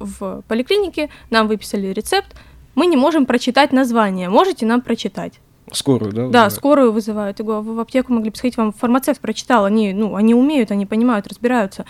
в 0.05 0.43
поликлинике, 0.47 1.09
нам 1.29 1.47
выписали 1.47 1.87
рецепт, 1.87 2.35
мы 2.75 2.85
не 2.85 2.97
можем 2.97 3.25
прочитать 3.25 3.73
название, 3.73 4.29
можете 4.29 4.65
нам 4.65 4.81
прочитать? 4.81 5.39
Скорую, 5.71 6.11
да? 6.11 6.27
Да, 6.27 6.49
скорую 6.49 6.91
вызывают. 6.91 7.39
Я 7.39 7.45
говорю, 7.45 7.61
вы 7.61 7.75
в 7.75 7.79
аптеку 7.79 8.13
могли 8.13 8.29
бы 8.29 8.35
сходить, 8.35 8.57
вам 8.57 8.73
фармацевт 8.73 9.21
прочитал, 9.21 9.65
они, 9.65 9.93
ну, 9.93 10.15
они 10.15 10.35
умеют, 10.35 10.71
они 10.71 10.85
понимают, 10.85 11.27
разбираются. 11.27 11.85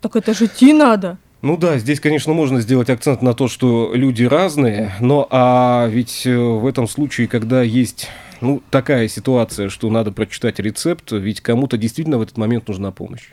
Так 0.00 0.16
это 0.16 0.34
же 0.34 0.46
идти 0.46 0.72
надо. 0.72 1.18
Ну 1.42 1.56
да, 1.56 1.78
здесь, 1.78 1.98
конечно, 1.98 2.32
можно 2.32 2.60
сделать 2.60 2.88
акцент 2.88 3.20
на 3.20 3.34
то, 3.34 3.48
что 3.48 3.92
люди 3.94 4.22
разные, 4.22 4.92
но 5.00 5.26
а 5.30 5.88
ведь 5.88 6.24
э, 6.24 6.36
в 6.36 6.64
этом 6.66 6.86
случае, 6.86 7.26
когда 7.26 7.62
есть 7.62 8.08
ну, 8.40 8.62
такая 8.70 9.08
ситуация, 9.08 9.68
что 9.68 9.90
надо 9.90 10.12
прочитать 10.12 10.60
рецепт, 10.60 11.10
ведь 11.10 11.40
кому-то 11.40 11.76
действительно 11.76 12.18
в 12.18 12.22
этот 12.22 12.38
момент 12.38 12.68
нужна 12.68 12.92
помощь. 12.92 13.30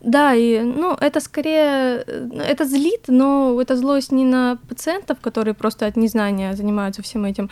Да, 0.00 0.34
и 0.34 0.60
ну, 0.60 0.96
это 0.98 1.20
скорее, 1.20 2.04
э, 2.06 2.28
это 2.48 2.64
злит, 2.64 3.04
но 3.08 3.60
это 3.60 3.76
злость 3.76 4.12
не 4.12 4.24
на 4.24 4.58
пациентов, 4.68 5.18
которые 5.20 5.54
просто 5.54 5.86
от 5.86 5.96
незнания 5.96 6.56
занимаются 6.56 7.02
всем 7.02 7.24
этим, 7.26 7.50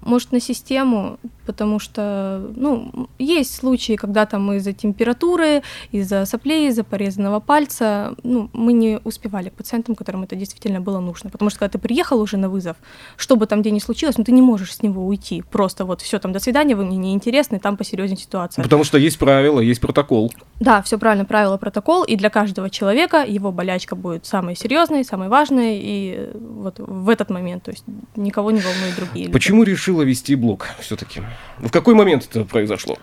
может, 0.00 0.32
на 0.32 0.40
систему, 0.40 1.18
потому 1.46 1.78
что, 1.78 2.50
ну, 2.56 3.08
есть 3.18 3.54
случаи, 3.54 3.96
когда 3.96 4.24
там 4.24 4.52
из-за 4.52 4.72
температуры, 4.72 5.62
из-за 5.92 6.24
соплей, 6.24 6.68
из-за 6.68 6.84
порезанного 6.84 7.40
пальца, 7.40 8.14
ну, 8.22 8.48
мы 8.52 8.72
не 8.72 8.98
успевали 9.04 9.50
к 9.50 9.52
пациентам, 9.52 9.94
которым 9.94 10.22
это 10.22 10.36
действительно 10.36 10.80
было 10.80 11.00
нужно, 11.00 11.30
потому 11.30 11.50
что 11.50 11.58
когда 11.58 11.72
ты 11.72 11.78
приехал 11.78 12.20
уже 12.20 12.38
на 12.38 12.48
вызов, 12.48 12.76
что 13.16 13.36
бы 13.36 13.46
там 13.46 13.60
где 13.60 13.70
ни 13.70 13.78
случилось, 13.78 14.16
ну, 14.18 14.24
ты 14.24 14.32
не 14.32 14.42
можешь 14.42 14.74
с 14.74 14.82
него 14.82 15.06
уйти, 15.06 15.42
просто 15.42 15.84
вот 15.84 16.00
все 16.00 16.18
там, 16.18 16.32
до 16.32 16.40
свидания, 16.40 16.76
вы 16.76 16.84
мне 16.84 16.96
не 16.96 17.12
интересны, 17.12 17.58
там 17.58 17.76
посерьезнее 17.76 18.18
ситуация. 18.18 18.62
Потому 18.62 18.84
что 18.84 18.96
есть 18.96 19.18
правила, 19.18 19.60
есть 19.60 19.80
протокол. 19.80 20.32
Да, 20.60 20.80
все 20.82 20.98
правильно, 20.98 21.24
правила, 21.24 21.56
протокол, 21.56 21.73
и 22.04 22.16
для 22.16 22.30
каждого 22.30 22.70
человека 22.70 23.24
его 23.26 23.52
болячка 23.52 23.96
будет 23.96 24.26
самой 24.26 24.56
серьезной, 24.56 25.04
самой 25.04 25.28
важной, 25.28 25.80
и 25.82 26.30
вот 26.34 26.78
в 26.78 27.08
этот 27.08 27.30
момент, 27.30 27.64
то 27.64 27.70
есть 27.70 27.84
никого 28.16 28.50
не 28.50 28.60
волнует 28.60 28.94
другие 28.96 29.30
Почему 29.30 29.62
люди. 29.62 29.70
решила 29.70 30.02
вести 30.02 30.34
блог 30.34 30.68
все-таки? 30.80 31.22
В 31.58 31.70
какой 31.70 31.94
момент 31.94 32.28
это 32.30 32.44
произошло? 32.44 32.96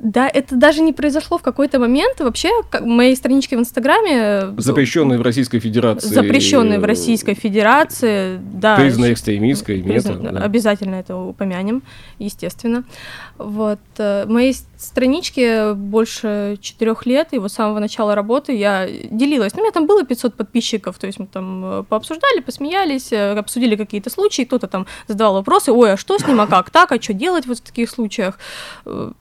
Да, 0.00 0.28
это 0.28 0.56
даже 0.56 0.80
не 0.80 0.94
произошло 0.94 1.36
в 1.36 1.42
какой-то 1.42 1.78
момент. 1.78 2.20
Вообще, 2.20 2.48
как, 2.70 2.82
моей 2.82 3.14
страничке 3.14 3.56
в 3.56 3.60
Инстаграме... 3.60 4.12
Э, 4.12 4.54
запрещенные 4.56 5.18
в 5.18 5.22
Российской 5.22 5.58
Федерации. 5.58 6.08
Запрещенные 6.08 6.78
в 6.78 6.84
Российской 6.84 7.34
Федерации, 7.34 8.40
да. 8.54 8.76
Признанной 8.76 9.12
экстремистской, 9.12 9.82
призна... 9.82 10.14
мета, 10.14 10.32
да. 10.32 10.40
Обязательно 10.42 10.94
это 10.94 11.16
упомянем, 11.16 11.82
естественно. 12.18 12.84
Вот. 13.36 13.80
Э, 13.98 14.24
моей 14.26 14.54
страничке 14.80 15.74
больше 15.74 16.58
четырех 16.60 17.06
лет, 17.06 17.28
и 17.32 17.38
вот 17.38 17.50
с 17.50 17.54
самого 17.54 17.78
начала 17.78 18.14
работы 18.14 18.56
я 18.56 18.88
делилась. 18.88 19.52
Ну, 19.54 19.60
у 19.60 19.62
меня 19.62 19.72
там 19.72 19.86
было 19.86 20.04
500 20.04 20.34
подписчиков, 20.34 20.98
то 20.98 21.06
есть 21.06 21.18
мы 21.18 21.26
там 21.26 21.64
э, 21.64 21.84
пообсуждали, 21.88 22.40
посмеялись, 22.40 23.12
обсудили 23.12 23.76
какие-то 23.76 24.10
случаи, 24.10 24.42
кто-то 24.42 24.66
там 24.66 24.86
задавал 25.06 25.34
вопросы, 25.34 25.72
ой, 25.72 25.92
а 25.92 25.96
что 25.96 26.18
с 26.18 26.26
ним, 26.26 26.40
а 26.40 26.46
как 26.46 26.70
так, 26.70 26.92
а 26.92 27.00
что 27.00 27.12
делать 27.12 27.46
вот 27.46 27.58
в 27.58 27.62
таких 27.62 27.90
случаях? 27.90 28.38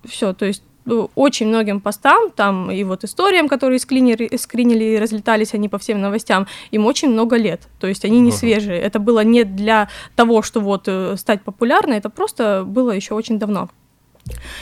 Все, 0.05 0.33
то 0.33 0.45
есть 0.45 0.63
ну, 0.89 1.11
очень 1.15 1.47
многим 1.47 1.81
постам, 1.81 2.31
там 2.31 2.71
и 2.71 2.83
вот 2.83 3.03
историям, 3.03 3.47
которые 3.47 3.79
скринили, 3.79 4.35
скринили 4.37 4.83
и 4.83 4.97
разлетались 4.97 5.53
они 5.53 5.69
по 5.69 5.77
всем 5.77 6.01
новостям, 6.01 6.47
им 6.71 6.85
очень 6.85 7.09
много 7.09 7.35
лет. 7.35 7.67
То 7.79 7.87
есть 7.87 8.05
они 8.05 8.19
не 8.19 8.29
ага. 8.29 8.37
свежие. 8.37 8.79
Это 8.79 8.99
было 8.99 9.23
не 9.23 9.43
для 9.43 9.89
того, 10.15 10.41
что 10.41 10.59
вот 10.59 10.87
э, 10.87 11.15
стать 11.17 11.43
популярной, 11.43 11.97
это 11.97 12.09
просто 12.09 12.63
было 12.65 12.91
еще 12.91 13.13
очень 13.13 13.37
давно. 13.37 13.69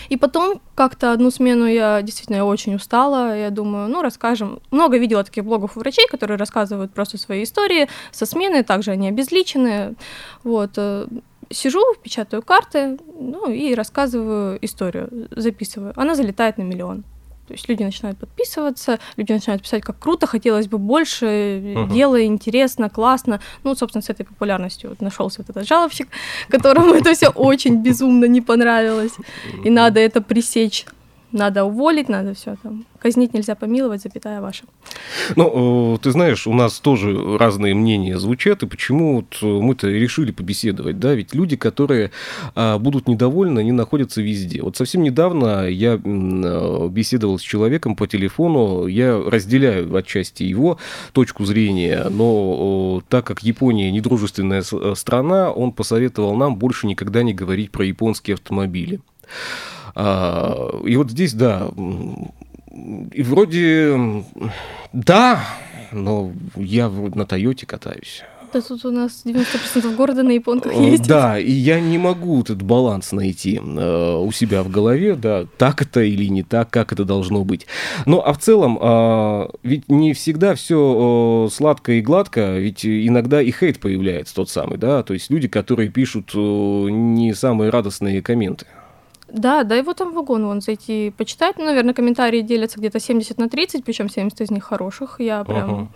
И 0.09 0.17
потом 0.17 0.61
как-то 0.75 1.11
одну 1.11 1.31
смену 1.31 1.65
я 1.65 2.01
действительно 2.01 2.45
очень 2.45 2.75
устала. 2.75 3.37
Я 3.37 3.49
думаю, 3.49 3.89
ну, 3.89 4.01
расскажем. 4.01 4.59
Много 4.71 4.97
видела 4.97 5.23
таких 5.23 5.43
блогов 5.45 5.77
у 5.77 5.79
врачей, 5.79 6.07
которые 6.09 6.37
рассказывают 6.37 6.93
просто 6.93 7.17
свои 7.17 7.43
истории 7.43 7.87
со 8.11 8.25
смены, 8.25 8.63
также 8.63 8.91
они 8.91 9.09
обезличены. 9.09 9.95
Вот. 10.43 10.71
Э, 10.77 11.07
сижу, 11.49 11.81
печатаю 12.01 12.41
карты, 12.43 12.97
ну 13.19 13.51
и 13.51 13.73
рассказываю 13.73 14.57
историю, 14.61 15.27
записываю. 15.31 15.93
Она 15.95 16.15
залетает 16.15 16.57
на 16.57 16.63
миллион. 16.63 17.03
То 17.47 17.53
есть 17.53 17.69
люди 17.69 17.83
начинают 17.83 18.19
подписываться, 18.19 18.99
люди 19.15 19.31
начинают 19.31 19.61
писать, 19.61 19.83
как 19.83 19.97
круто, 19.99 20.27
хотелось 20.27 20.67
бы 20.67 20.77
больше, 20.77 21.25
uh-huh. 21.25 21.93
дело 21.93 22.23
интересно, 22.23 22.89
классно. 22.89 23.39
Ну, 23.63 23.75
собственно, 23.75 24.01
с 24.01 24.09
этой 24.09 24.25
популярностью 24.25 24.89
вот 24.89 25.01
нашелся 25.01 25.41
вот 25.41 25.49
этот 25.49 25.67
жалобщик, 25.67 26.09
которому 26.49 26.93
это 26.93 27.13
все 27.13 27.29
очень 27.29 27.81
безумно 27.81 28.25
не 28.25 28.41
понравилось. 28.41 29.13
И 29.63 29.69
надо 29.69 29.99
это 29.99 30.21
пресечь 30.21 30.85
надо 31.31 31.65
уволить, 31.65 32.09
надо 32.09 32.33
все 32.33 32.55
там. 32.63 32.85
Казнить 32.99 33.33
нельзя 33.33 33.55
помиловать, 33.55 34.01
запятая 34.01 34.41
ваша. 34.41 34.63
Ну, 35.35 35.95
э, 35.95 35.97
ты 35.99 36.11
знаешь, 36.11 36.47
у 36.47 36.53
нас 36.53 36.79
тоже 36.79 37.37
разные 37.37 37.75
мнения 37.75 38.17
звучат, 38.17 38.63
и 38.63 38.67
почему 38.67 39.17
вот 39.17 39.37
мы-то 39.41 39.87
решили 39.87 40.31
побеседовать, 40.31 40.99
да, 40.99 41.13
ведь 41.13 41.35
люди, 41.35 41.55
которые 41.55 42.11
а, 42.55 42.77
будут 42.79 43.07
недовольны, 43.07 43.59
они 43.59 43.71
находятся 43.71 44.21
везде. 44.21 44.61
Вот 44.61 44.77
совсем 44.77 45.03
недавно 45.03 45.67
я 45.67 45.99
э, 46.03 46.87
беседовал 46.89 47.39
с 47.39 47.41
человеком 47.41 47.95
по 47.95 48.07
телефону, 48.07 48.87
я 48.87 49.17
разделяю 49.17 49.95
отчасти 49.95 50.43
его 50.43 50.77
точку 51.13 51.45
зрения, 51.45 52.07
но 52.09 53.01
так 53.09 53.25
как 53.25 53.43
Япония 53.43 53.91
недружественная 53.91 54.63
э, 54.71 54.93
страна, 54.95 55.51
он 55.51 55.71
посоветовал 55.71 56.35
нам 56.35 56.55
больше 56.55 56.87
никогда 56.87 57.23
не 57.23 57.33
говорить 57.33 57.71
про 57.71 57.85
японские 57.85 58.35
автомобили. 58.35 59.01
А, 59.99 60.79
и 60.85 60.95
вот 60.95 61.09
здесь, 61.09 61.33
да, 61.33 61.69
и 63.11 63.23
вроде, 63.23 64.23
да, 64.93 65.43
но 65.91 66.31
я 66.55 66.87
на 66.87 67.25
Тойоте 67.25 67.65
катаюсь. 67.65 68.21
Да 68.53 68.61
тут 68.61 68.85
у 68.85 68.91
нас 68.91 69.23
90% 69.25 69.95
города 69.95 70.21
на 70.21 70.29
японках 70.29 70.71
э, 70.71 70.91
ездит. 70.91 71.07
Да, 71.07 71.39
и 71.39 71.51
я 71.51 71.79
не 71.79 71.97
могу 71.97 72.41
этот 72.41 72.61
баланс 72.61 73.11
найти 73.11 73.59
э, 73.59 74.17
у 74.17 74.31
себя 74.31 74.61
в 74.61 74.69
голове, 74.69 75.15
да, 75.15 75.47
так 75.57 75.81
это 75.81 76.01
или 76.01 76.25
не 76.25 76.43
так, 76.43 76.69
как 76.69 76.93
это 76.93 77.03
должно 77.03 77.43
быть. 77.43 77.65
Ну, 78.05 78.19
а 78.19 78.33
в 78.33 78.37
целом, 78.37 78.77
э, 78.79 79.47
ведь 79.63 79.89
не 79.89 80.13
всегда 80.13 80.53
все 80.53 81.47
э, 81.47 81.53
сладко 81.53 81.93
и 81.93 82.01
гладко, 82.01 82.57
ведь 82.57 82.85
иногда 82.85 83.41
и 83.41 83.51
хейт 83.51 83.79
появляется 83.79 84.35
тот 84.35 84.51
самый, 84.51 84.77
да, 84.77 85.01
то 85.01 85.15
есть 85.15 85.31
люди, 85.31 85.47
которые 85.47 85.89
пишут 85.89 86.35
не 86.35 87.33
самые 87.33 87.71
радостные 87.71 88.21
комменты. 88.21 88.67
Да, 89.29 89.63
да, 89.63 89.75
его 89.75 89.93
там 89.93 90.13
вагон 90.13 90.45
вон 90.45 90.61
зайти 90.61 91.13
почитать. 91.17 91.57
Ну, 91.57 91.65
наверное, 91.65 91.93
комментарии 91.93 92.41
делятся 92.41 92.79
где-то 92.79 92.99
70 92.99 93.37
на 93.37 93.49
30, 93.49 93.83
причем 93.83 94.09
70 94.09 94.41
из 94.41 94.51
них 94.51 94.63
хороших. 94.63 95.19
Я 95.19 95.43
прям 95.43 95.69
uh-huh. 95.69 95.87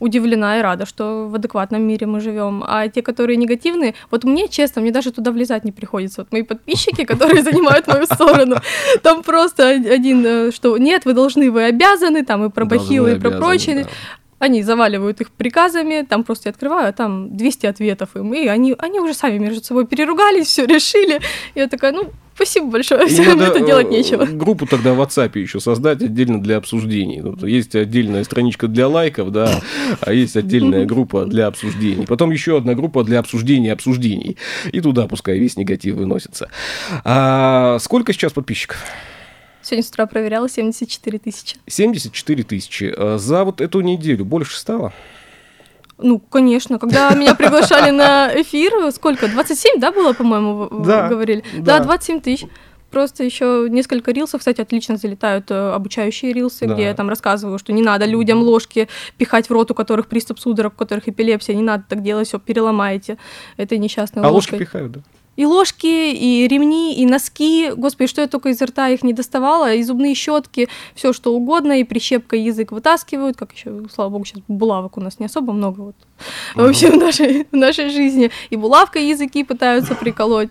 удивлена 0.00 0.58
и 0.58 0.62
рада, 0.62 0.84
что 0.84 1.28
в 1.28 1.34
адекватном 1.36 1.82
мире 1.82 2.06
мы 2.06 2.20
живем. 2.20 2.64
А 2.66 2.88
те, 2.88 3.02
которые 3.02 3.36
негативные, 3.36 3.94
вот 4.10 4.24
мне, 4.24 4.48
честно, 4.48 4.82
мне 4.82 4.90
даже 4.90 5.12
туда 5.12 5.30
влезать 5.30 5.64
не 5.64 5.70
приходится. 5.70 6.22
Вот 6.22 6.32
мои 6.32 6.42
подписчики, 6.42 7.04
которые 7.04 7.42
занимают 7.44 7.86
мою 7.86 8.06
сторону, 8.06 8.56
там 9.02 9.22
просто 9.22 9.68
один, 9.68 10.26
э, 10.26 10.50
что 10.50 10.76
нет, 10.76 11.04
вы 11.04 11.12
должны, 11.12 11.52
вы 11.52 11.64
обязаны, 11.64 12.24
там 12.24 12.44
и 12.46 12.50
про 12.50 12.64
бахилы, 12.64 13.12
и 13.12 13.18
про 13.18 13.30
прочее. 13.30 13.86
Они 14.42 14.64
заваливают 14.64 15.20
их 15.20 15.30
приказами, 15.30 16.04
там 16.04 16.24
просто 16.24 16.48
я 16.48 16.50
открываю, 16.50 16.88
а 16.88 16.92
там 16.92 17.36
200 17.36 17.66
ответов 17.66 18.16
им, 18.16 18.34
и 18.34 18.48
они, 18.48 18.74
они 18.76 18.98
уже 18.98 19.14
сами 19.14 19.38
между 19.38 19.62
собой 19.62 19.86
переругались, 19.86 20.48
все 20.48 20.66
решили. 20.66 21.20
Я 21.54 21.68
такая, 21.68 21.92
ну, 21.92 22.10
Спасибо 22.34 22.66
большое, 22.66 23.06
все 23.06 23.22
равно 23.22 23.44
это 23.44 23.60
делать 23.60 23.86
э, 23.86 23.90
нечего. 23.90 24.24
Группу 24.24 24.66
тогда 24.66 24.94
в 24.94 25.00
WhatsApp 25.00 25.38
еще 25.38 25.60
создать 25.60 26.02
отдельно 26.02 26.42
для 26.42 26.56
обсуждений. 26.56 27.22
Есть 27.46 27.76
отдельная 27.76 28.24
страничка 28.24 28.66
для 28.66 28.88
лайков, 28.88 29.30
да, 29.30 29.60
а 30.00 30.12
есть 30.12 30.36
отдельная 30.36 30.86
группа 30.86 31.24
для 31.26 31.46
обсуждений. 31.46 32.04
Потом 32.04 32.32
еще 32.32 32.56
одна 32.56 32.74
группа 32.74 33.04
для 33.04 33.20
обсуждения 33.20 33.72
обсуждений. 33.72 34.38
И 34.72 34.80
туда 34.80 35.06
пускай 35.06 35.38
весь 35.38 35.56
негатив 35.56 35.94
выносится. 35.94 36.48
А 37.04 37.78
сколько 37.78 38.12
сейчас 38.12 38.32
подписчиков? 38.32 38.78
Сегодня 39.62 39.84
с 39.84 39.88
утра 39.90 40.06
проверяла 40.06 40.48
74 40.48 41.18
тысячи. 41.18 41.56
74 41.66 42.42
тысячи. 42.44 42.92
А 42.96 43.16
за 43.18 43.44
вот 43.44 43.60
эту 43.60 43.80
неделю 43.80 44.24
больше 44.24 44.58
стало? 44.58 44.92
Ну, 45.98 46.18
конечно, 46.18 46.78
когда 46.78 47.10
меня 47.14 47.34
приглашали 47.34 47.90
на 47.90 48.30
эфир, 48.40 48.72
сколько, 48.92 49.28
27, 49.28 49.78
да, 49.80 49.92
было, 49.92 50.12
по-моему, 50.14 50.68
Да, 50.84 51.08
говорили? 51.08 51.44
да. 51.58 51.78
Да, 51.78 51.84
27 51.84 52.20
тысяч. 52.20 52.46
Просто 52.90 53.24
еще 53.24 53.68
несколько 53.70 54.10
рилсов, 54.12 54.40
кстати, 54.40 54.60
отлично 54.60 54.98
залетают 54.98 55.50
э, 55.50 55.54
обучающие 55.72 56.30
рилсы, 56.34 56.66
Да. 56.66 56.74
где 56.74 56.82
я 56.82 56.94
там 56.94 57.08
рассказываю, 57.08 57.58
что 57.58 57.72
не 57.72 57.80
надо 57.80 58.04
людям 58.04 58.42
ложки 58.42 58.86
пихать 59.16 59.48
в 59.48 59.52
рот, 59.52 59.70
у 59.70 59.74
которых 59.74 60.08
приступ 60.08 60.38
судорог, 60.38 60.74
у 60.74 60.76
которых 60.76 61.08
эпилепсия, 61.08 61.54
не 61.54 61.62
надо 61.62 61.84
так 61.88 62.02
делать, 62.02 62.28
все 62.28 62.38
переломаете 62.38 63.16
этой 63.56 63.78
несчастной 63.78 64.22
А 64.22 64.28
ложки 64.28 64.50
ложкой. 64.52 64.58
пихают, 64.66 64.92
да? 64.92 65.00
И 65.42 65.44
ложки, 65.44 65.86
и 65.86 66.46
ремни, 66.46 66.94
и 66.94 67.04
носки. 67.04 67.72
Господи, 67.76 68.08
что 68.08 68.20
я 68.20 68.28
только 68.28 68.50
из 68.50 68.62
рта 68.62 68.90
их 68.90 69.02
не 69.02 69.12
доставала. 69.12 69.74
И 69.74 69.82
зубные 69.82 70.14
щетки, 70.14 70.68
все 70.94 71.12
что 71.12 71.34
угодно, 71.34 71.80
и 71.80 71.84
прищепкой 71.84 72.42
язык 72.42 72.70
вытаскивают. 72.70 73.36
Как 73.36 73.52
еще, 73.52 73.82
слава 73.92 74.10
богу, 74.10 74.24
сейчас 74.24 74.40
булавок 74.46 74.98
у 74.98 75.00
нас 75.00 75.18
не 75.18 75.26
особо 75.26 75.52
много 75.52 75.80
вот 75.80 75.96
вообще 76.54 76.92
в 76.92 76.96
нашей, 76.96 77.48
в 77.50 77.56
нашей 77.56 77.90
жизни. 77.90 78.30
И 78.50 78.56
булавкой 78.56 79.08
языки 79.08 79.42
пытаются 79.42 79.96
приколоть. 79.96 80.50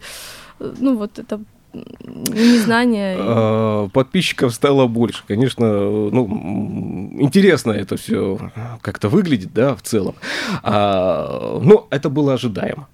Ну 0.59 0.97
вот 0.97 1.19
это 1.19 1.39
незнание. 1.73 3.15
А, 3.17 3.87
Подписчиков 3.93 4.53
стало 4.53 4.87
больше. 4.87 5.23
Конечно, 5.25 5.65
ну, 5.65 7.13
интересно 7.17 7.71
это 7.71 7.95
все 7.95 8.37
как-то 8.81 9.07
выглядит, 9.07 9.53
да, 9.53 9.73
в 9.73 9.81
целом. 9.83 10.15
А, 10.63 11.61
Но 11.61 11.87
это 11.91 12.09
было 12.09 12.33
ожидаемо. 12.33 12.89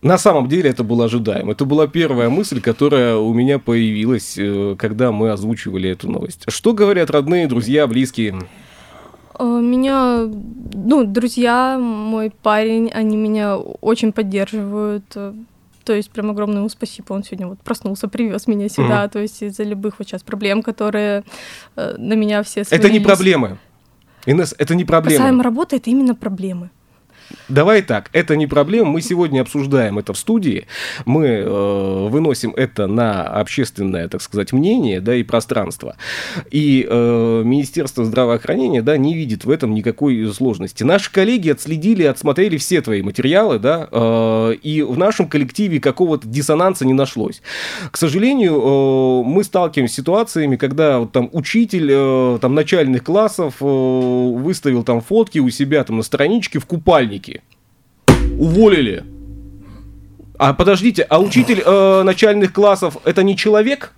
На 0.00 0.16
самом 0.16 0.48
деле 0.48 0.70
это 0.70 0.84
было 0.84 1.06
ожидаемо. 1.06 1.52
Это 1.52 1.64
была 1.64 1.88
первая 1.88 2.28
мысль, 2.30 2.60
которая 2.60 3.16
у 3.16 3.34
меня 3.34 3.58
появилась, 3.58 4.36
э, 4.38 4.76
когда 4.78 5.10
мы 5.10 5.30
озвучивали 5.32 5.90
эту 5.90 6.08
новость. 6.08 6.44
Что 6.46 6.72
говорят 6.72 7.10
родные, 7.10 7.48
друзья, 7.48 7.86
близкие? 7.88 8.38
Э, 9.38 9.44
Меня, 9.44 10.28
ну, 10.72 11.04
друзья, 11.04 11.78
мой 11.80 12.30
парень, 12.42 12.90
они 12.94 13.16
меня 13.16 13.56
очень 13.56 14.12
поддерживают. 14.12 15.04
э, 15.16 15.32
То 15.82 15.92
есть 15.94 16.10
прям 16.12 16.30
огромное 16.30 16.58
ему 16.58 16.68
спасибо. 16.68 17.12
Он 17.14 17.24
сегодня 17.24 17.48
вот 17.48 17.58
проснулся, 17.60 18.06
привез 18.06 18.46
меня 18.46 18.68
сюда. 18.68 19.08
То 19.08 19.18
есть 19.18 19.42
из-за 19.42 19.64
любых 19.64 19.98
вот 19.98 20.06
сейчас 20.06 20.22
проблем, 20.22 20.62
которые 20.62 21.24
на 21.74 22.14
меня 22.14 22.42
все 22.44 22.60
Это 22.60 22.74
не 22.76 22.78
свалились. 23.00 23.04
проблемы. 23.06 23.58
Инесс, 24.26 24.54
это 24.58 24.74
не 24.76 24.84
проблема. 24.84 25.18
Касаемо 25.18 25.42
работы, 25.42 25.76
это 25.76 25.90
именно 25.90 26.14
проблемы. 26.14 26.70
Давай 27.48 27.82
так, 27.82 28.10
это 28.12 28.36
не 28.36 28.46
проблема. 28.46 28.90
Мы 28.90 29.00
сегодня 29.00 29.40
обсуждаем 29.40 29.98
это 29.98 30.12
в 30.12 30.18
студии. 30.18 30.66
Мы 31.04 31.26
э, 31.26 32.08
выносим 32.08 32.52
это 32.56 32.86
на 32.86 33.22
общественное, 33.22 34.08
так 34.08 34.22
сказать, 34.22 34.52
мнение, 34.52 35.00
да, 35.00 35.14
и 35.14 35.22
пространство. 35.22 35.96
И 36.50 36.86
э, 36.88 37.42
Министерство 37.44 38.04
здравоохранения, 38.04 38.82
да, 38.82 38.96
не 38.96 39.14
видит 39.14 39.44
в 39.44 39.50
этом 39.50 39.74
никакой 39.74 40.32
сложности. 40.32 40.82
Наши 40.82 41.12
коллеги 41.12 41.50
отследили, 41.50 42.02
отсмотрели 42.04 42.56
все 42.56 42.80
твои 42.80 43.02
материалы, 43.02 43.58
да, 43.58 43.88
э, 43.90 44.54
и 44.62 44.82
в 44.82 44.98
нашем 44.98 45.28
коллективе 45.28 45.80
какого-то 45.80 46.26
диссонанса 46.26 46.84
не 46.84 46.94
нашлось. 46.94 47.42
К 47.90 47.96
сожалению, 47.96 48.54
э, 48.54 49.22
мы 49.24 49.44
сталкиваемся 49.44 49.94
с 49.94 49.96
ситуациями, 49.96 50.56
когда 50.56 51.00
вот 51.00 51.12
там 51.12 51.28
учитель 51.32 51.88
э, 51.90 52.38
там 52.40 52.54
начальных 52.54 53.04
классов 53.04 53.56
э, 53.60 53.64
выставил 53.64 54.82
там 54.82 55.00
фотки 55.00 55.38
у 55.38 55.50
себя 55.50 55.84
там 55.84 55.98
на 55.98 56.02
страничке 56.02 56.58
в 56.58 56.66
купальнике. 56.66 57.17
Уволили. 58.38 59.04
А 60.38 60.54
подождите, 60.54 61.02
а 61.02 61.20
учитель 61.20 61.62
э, 61.64 62.02
начальных 62.04 62.52
классов 62.52 62.96
это 63.04 63.22
не 63.24 63.36
человек? 63.36 63.92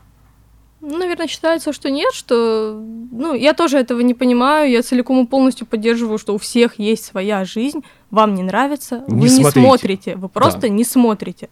Наверное, 0.80 1.26
считается, 1.26 1.74
что 1.74 1.90
нет, 1.90 2.14
что... 2.14 2.82
Ну, 3.12 3.34
я 3.34 3.52
тоже 3.52 3.76
этого 3.76 4.00
не 4.00 4.14
понимаю, 4.14 4.70
я 4.70 4.82
целиком 4.82 5.22
и 5.22 5.26
полностью 5.28 5.66
поддерживаю, 5.66 6.16
что 6.16 6.34
у 6.34 6.38
всех 6.38 6.78
есть 6.78 7.04
своя 7.04 7.44
жизнь, 7.44 7.84
вам 8.10 8.34
не 8.34 8.42
нравится, 8.42 9.04
Не 9.06 9.14
вы 9.14 9.28
не 9.28 9.28
смотрите. 9.28 9.60
смотрите, 9.60 10.16
вы 10.16 10.28
просто 10.30 10.60
Да. 10.62 10.68
не 10.70 10.84
смотрите. 10.84 11.50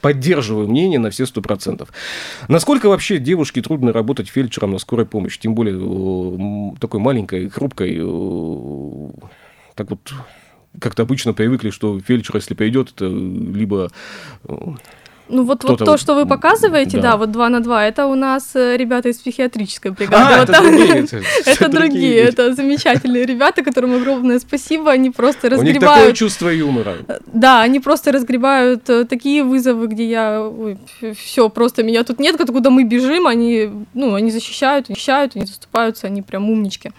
Поддерживаю 0.00 0.68
мнение 0.68 0.98
на 0.98 1.10
все 1.10 1.26
сто 1.26 1.42
процентов. 1.42 1.90
Насколько 2.48 2.88
вообще 2.88 3.18
девушке 3.18 3.60
трудно 3.60 3.92
работать 3.92 4.28
фельдшером 4.28 4.72
на 4.72 4.78
скорой 4.78 5.04
помощи, 5.04 5.38
тем 5.38 5.54
более 5.54 5.76
э, 5.76 6.76
такой 6.78 7.00
маленькой, 7.00 7.50
хрупкой, 7.50 7.98
э, 8.00 9.10
так 9.74 9.90
вот 9.90 10.00
как-то 10.80 11.02
обычно 11.02 11.32
привыкли, 11.32 11.70
что 11.70 11.98
фельдшер, 12.00 12.36
если 12.36 12.54
придет, 12.54 12.90
это 12.94 13.06
либо 13.06 13.90
Ну 15.28 15.42
вот, 15.44 15.64
вот 15.64 15.78
то, 15.78 15.84
вот- 15.86 16.00
что 16.00 16.14
вы 16.14 16.26
показываете, 16.26 16.98
да. 16.98 17.12
да. 17.12 17.16
вот 17.16 17.30
2 17.30 17.48
на 17.48 17.60
2, 17.60 17.86
это 17.86 18.06
у 18.06 18.14
нас 18.14 18.50
э, 18.54 18.76
ребята 18.76 19.08
из 19.08 19.16
психиатрической 19.18 19.90
бригады. 19.92 20.16
А, 20.34 20.40
Вот 20.40 20.50
это 20.50 20.52
там- 20.52 20.66
другие, 20.66 20.98
это- 21.04 21.22
Это 21.46 21.68
другие, 21.70 22.16
это 22.16 22.54
замечательные 22.54 23.24
ребята, 23.24 23.62
которым 23.62 23.94
огромное 23.94 24.38
спасибо, 24.38 24.90
они 24.90 25.10
просто 25.10 25.46
у 25.46 25.50
них 25.50 25.58
такое 25.58 25.74
разгребают 25.74 26.16
чувство 26.16 26.48
юмора. 26.50 26.96
Да, 27.32 27.62
они 27.62 27.80
просто 27.80 28.12
разгребают 28.12 28.90
э, 28.90 29.04
такие 29.06 29.42
вызовы, 29.44 29.86
где 29.86 30.04
я, 30.06 30.52
все, 31.16 31.48
просто 31.48 31.82
меня 31.82 32.04
тут 32.04 32.18
нет, 32.20 32.36
куда 32.36 32.68
мы 32.68 32.84
бежим, 32.84 33.26
они, 33.26 33.70
ну, 33.94 34.14
они 34.14 34.30
защищают, 34.30 34.88
защищают, 34.88 35.36
они 35.36 35.46
заступаются, 35.46 36.06
они 36.06 36.20
прям 36.20 36.50
умнички. 36.50 36.92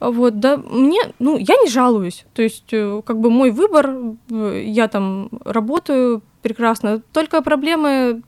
Вот, 0.00 0.40
да, 0.40 0.56
мне, 0.56 1.00
ну, 1.18 1.36
я 1.36 1.56
не 1.62 1.68
жалуюсь, 1.68 2.24
то 2.32 2.40
есть, 2.40 2.72
э, 2.72 3.02
как 3.04 3.20
бы 3.20 3.30
мой 3.30 3.50
выбор, 3.50 3.90
э, 4.30 4.62
я 4.64 4.88
там 4.88 5.28
работаю 5.44 6.22
прекрасно, 6.40 7.00
только 7.12 7.42
проблемы 7.42 8.22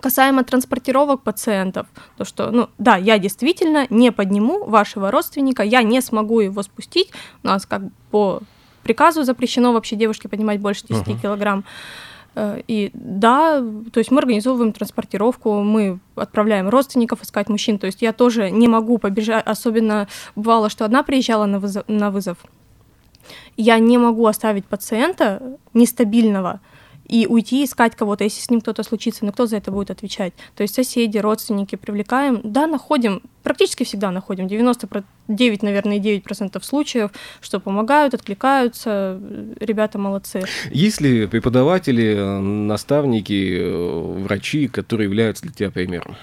касаемо 0.00 0.44
транспортировок 0.44 1.22
пациентов, 1.22 1.86
то 2.16 2.24
что, 2.24 2.50
ну, 2.50 2.68
да, 2.78 2.96
я 2.96 3.18
действительно 3.18 3.86
не 3.90 4.12
подниму 4.12 4.64
вашего 4.64 5.10
родственника, 5.10 5.62
я 5.62 5.82
не 5.82 6.00
смогу 6.00 6.40
его 6.40 6.62
спустить, 6.62 7.10
у 7.42 7.48
нас 7.48 7.66
как 7.66 7.82
по 8.10 8.40
приказу 8.82 9.24
запрещено 9.24 9.74
вообще 9.74 9.96
девушке 9.96 10.28
поднимать 10.28 10.60
больше 10.60 10.86
10 10.86 11.06
Ага. 11.06 11.18
килограмм. 11.20 11.64
Э, 12.34 12.60
И 12.66 12.90
да, 12.94 13.60
то 13.92 13.98
есть 13.98 14.10
мы 14.10 14.18
организовываем 14.18 14.72
транспортировку, 14.72 15.62
мы 15.62 15.98
отправляем 16.14 16.68
родственников 16.68 17.22
искать 17.22 17.48
мужчин. 17.48 17.78
То 17.78 17.86
есть 17.86 18.02
я 18.02 18.12
тоже 18.12 18.50
не 18.50 18.68
могу 18.68 18.98
побежать, 18.98 19.46
особенно 19.46 20.08
бывало, 20.36 20.70
что 20.70 20.84
одна 20.84 21.02
приезжала 21.02 21.46
на 21.46 21.58
вызов, 21.58 21.84
на 21.88 22.10
вызов. 22.10 22.38
Я 23.56 23.78
не 23.78 23.98
могу 23.98 24.26
оставить 24.26 24.64
пациента 24.64 25.58
нестабильного 25.74 26.60
и 27.08 27.26
уйти 27.26 27.64
искать 27.64 27.96
кого-то, 27.96 28.24
если 28.24 28.40
с 28.40 28.50
ним 28.50 28.60
кто-то 28.60 28.82
случится, 28.82 29.24
но 29.24 29.32
кто 29.32 29.46
за 29.46 29.56
это 29.56 29.72
будет 29.72 29.90
отвечать? 29.90 30.34
То 30.54 30.62
есть 30.62 30.74
соседи, 30.74 31.18
родственники 31.18 31.76
привлекаем, 31.76 32.40
да, 32.44 32.66
находим, 32.66 33.22
практически 33.42 33.84
всегда 33.84 34.10
находим, 34.10 34.46
99, 34.46 35.62
наверное, 35.62 35.98
9% 35.98 36.62
случаев, 36.62 37.10
что 37.40 37.60
помогают, 37.60 38.14
откликаются, 38.14 39.20
ребята 39.58 39.98
молодцы. 39.98 40.42
Есть 40.70 41.00
ли 41.00 41.26
преподаватели, 41.26 42.14
э, 42.14 42.38
наставники, 42.40 43.56
э, 43.58 44.22
врачи, 44.22 44.68
которые 44.68 45.06
являются 45.06 45.44
для 45.44 45.52
тебя 45.52 45.70
примером? 45.70 46.16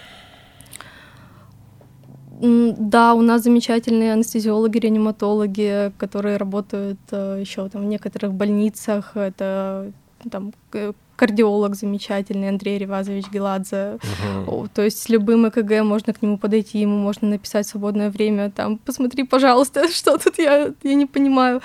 Да, 2.41 3.13
у 3.13 3.21
нас 3.21 3.43
замечательные 3.43 4.11
анестезиологи, 4.11 4.77
реаниматологи, 4.77 5.93
которые 5.97 6.35
работают 6.35 6.99
еще 7.09 7.69
там 7.69 7.83
в 7.83 7.85
некоторых 7.85 8.33
больницах. 8.33 9.15
Это 9.15 9.93
там 10.29 10.53
к- 10.69 10.93
кардиолог 11.15 11.75
замечательный 11.75 12.49
Андрей 12.49 12.77
Ревазович 12.77 13.25
Геладзе. 13.31 13.99
О, 14.47 14.67
То 14.73 14.81
есть 14.81 15.01
с 15.01 15.09
любым 15.09 15.47
ЭКГ 15.47 15.83
можно 15.83 16.13
к 16.13 16.21
нему 16.21 16.37
подойти, 16.37 16.79
ему 16.79 16.97
можно 16.97 17.29
написать 17.29 17.67
свободное 17.67 18.09
время, 18.09 18.51
там, 18.51 18.77
посмотри, 18.77 19.23
пожалуйста, 19.23 19.87
что 19.93 20.17
тут 20.17 20.37
я, 20.37 20.73
я 20.83 20.93
не 20.93 21.05
понимаю. 21.05 21.61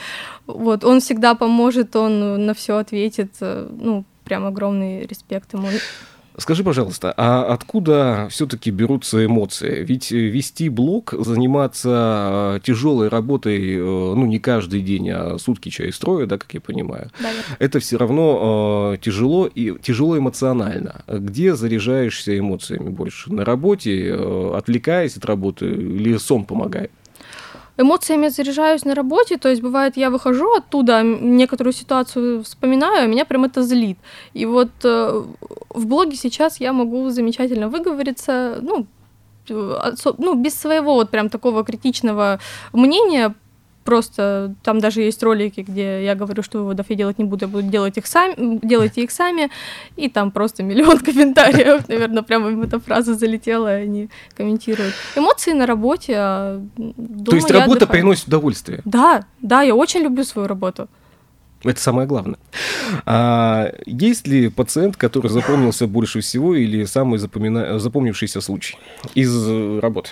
Вот, 0.46 0.84
он 0.84 1.00
всегда 1.00 1.34
поможет, 1.34 1.96
он 1.96 2.46
на 2.46 2.54
все 2.54 2.76
ответит, 2.76 3.32
э, 3.40 3.68
ну, 3.80 4.04
прям 4.24 4.46
огромный 4.46 5.06
респект 5.06 5.52
ему. 5.54 5.68
Скажи, 6.36 6.64
пожалуйста, 6.64 7.12
а 7.16 7.44
откуда 7.44 8.28
все-таки 8.30 8.70
берутся 8.70 9.24
эмоции? 9.24 9.84
Ведь 9.84 10.12
э, 10.12 10.16
вести 10.16 10.68
блог, 10.68 11.12
заниматься 11.18 12.60
тяжелой 12.62 13.08
работой, 13.08 13.74
э, 13.74 13.78
ну, 13.78 14.26
не 14.26 14.38
каждый 14.38 14.80
день, 14.80 15.10
а 15.10 15.38
сутки 15.38 15.68
чай 15.68 15.92
строя, 15.92 16.26
да, 16.26 16.38
как 16.38 16.54
я 16.54 16.60
понимаю, 16.60 17.10
Да, 17.20 17.30
это 17.58 17.80
все 17.80 17.98
равно 17.98 18.92
э, 18.94 18.98
тяжело 18.98 19.46
и 19.46 19.76
тяжело 19.80 20.16
эмоционально. 20.16 21.04
Где 21.08 21.56
заряжаешься 21.56 22.38
эмоциями 22.38 22.90
больше? 22.90 23.32
На 23.32 23.44
работе, 23.44 24.08
э, 24.08 24.52
отвлекаясь 24.56 25.16
от 25.16 25.24
работы, 25.24 25.66
или 25.66 26.16
сон 26.16 26.44
помогает? 26.44 26.92
Эмоциями 27.76 28.28
заряжаюсь 28.28 28.84
на 28.84 28.94
работе, 28.94 29.36
то 29.36 29.48
есть 29.48 29.62
бывает, 29.62 29.96
я 29.96 30.10
выхожу 30.10 30.54
оттуда, 30.54 31.02
некоторую 31.02 31.72
ситуацию 31.72 32.42
вспоминаю, 32.42 33.04
а 33.04 33.06
меня 33.06 33.24
прям 33.24 33.44
это 33.44 33.62
злит. 33.62 33.98
И 34.34 34.46
вот 34.46 34.70
э, 34.84 35.24
в 35.70 35.86
блоге 35.86 36.16
сейчас 36.16 36.60
я 36.60 36.72
могу 36.72 37.10
замечательно 37.10 37.68
выговориться, 37.68 38.58
ну, 38.62 38.86
э, 39.48 39.92
ну, 40.18 40.34
без 40.34 40.54
своего 40.54 40.94
вот 40.94 41.10
прям 41.10 41.28
такого 41.28 41.64
критичного 41.64 42.38
мнения, 42.72 43.34
просто 43.84 44.54
там 44.62 44.80
даже 44.80 45.02
есть 45.02 45.22
ролики, 45.22 45.60
где 45.60 46.04
я 46.04 46.14
говорю, 46.14 46.42
что 46.42 46.58
выводов 46.58 46.86
я 46.90 46.96
делать 46.96 47.18
не 47.18 47.24
буду, 47.24 47.46
я 47.46 47.48
буду 47.48 47.68
делать 47.68 47.96
их 47.98 48.06
сами, 48.06 48.58
делайте 48.66 49.02
их 49.02 49.10
сами, 49.10 49.50
и 49.96 50.08
там 50.08 50.30
просто 50.30 50.62
миллион 50.62 50.98
комментариев, 51.06 51.88
наверное, 51.88 52.22
прямо 52.22 52.50
им 52.50 52.62
эта 52.62 52.78
фраза 52.78 53.14
залетела, 53.14 53.80
и 53.80 53.82
они 53.84 54.10
комментируют. 54.36 54.94
Эмоции 55.16 55.52
на 55.52 55.66
работе, 55.66 56.14
а 56.16 56.60
То 56.76 56.92
дома 56.96 57.36
есть 57.36 57.50
я 57.50 57.60
работа 57.60 57.84
отдыхаю. 57.84 58.00
приносит 58.00 58.28
удовольствие? 58.28 58.82
Да, 58.84 59.24
да, 59.40 59.62
я 59.62 59.74
очень 59.74 60.00
люблю 60.00 60.24
свою 60.24 60.48
работу. 60.48 60.88
Это 61.62 61.80
самое 61.80 62.08
главное. 62.08 62.38
А 63.04 63.72
есть 63.84 64.26
ли 64.26 64.48
пациент, 64.48 64.96
который 64.96 65.28
запомнился 65.28 65.86
больше 65.86 66.20
всего 66.20 66.54
или 66.54 66.84
самый 66.84 67.18
запомина... 67.18 67.78
запомнившийся 67.78 68.40
случай 68.40 68.78
из 69.14 69.78
работы? 69.80 70.10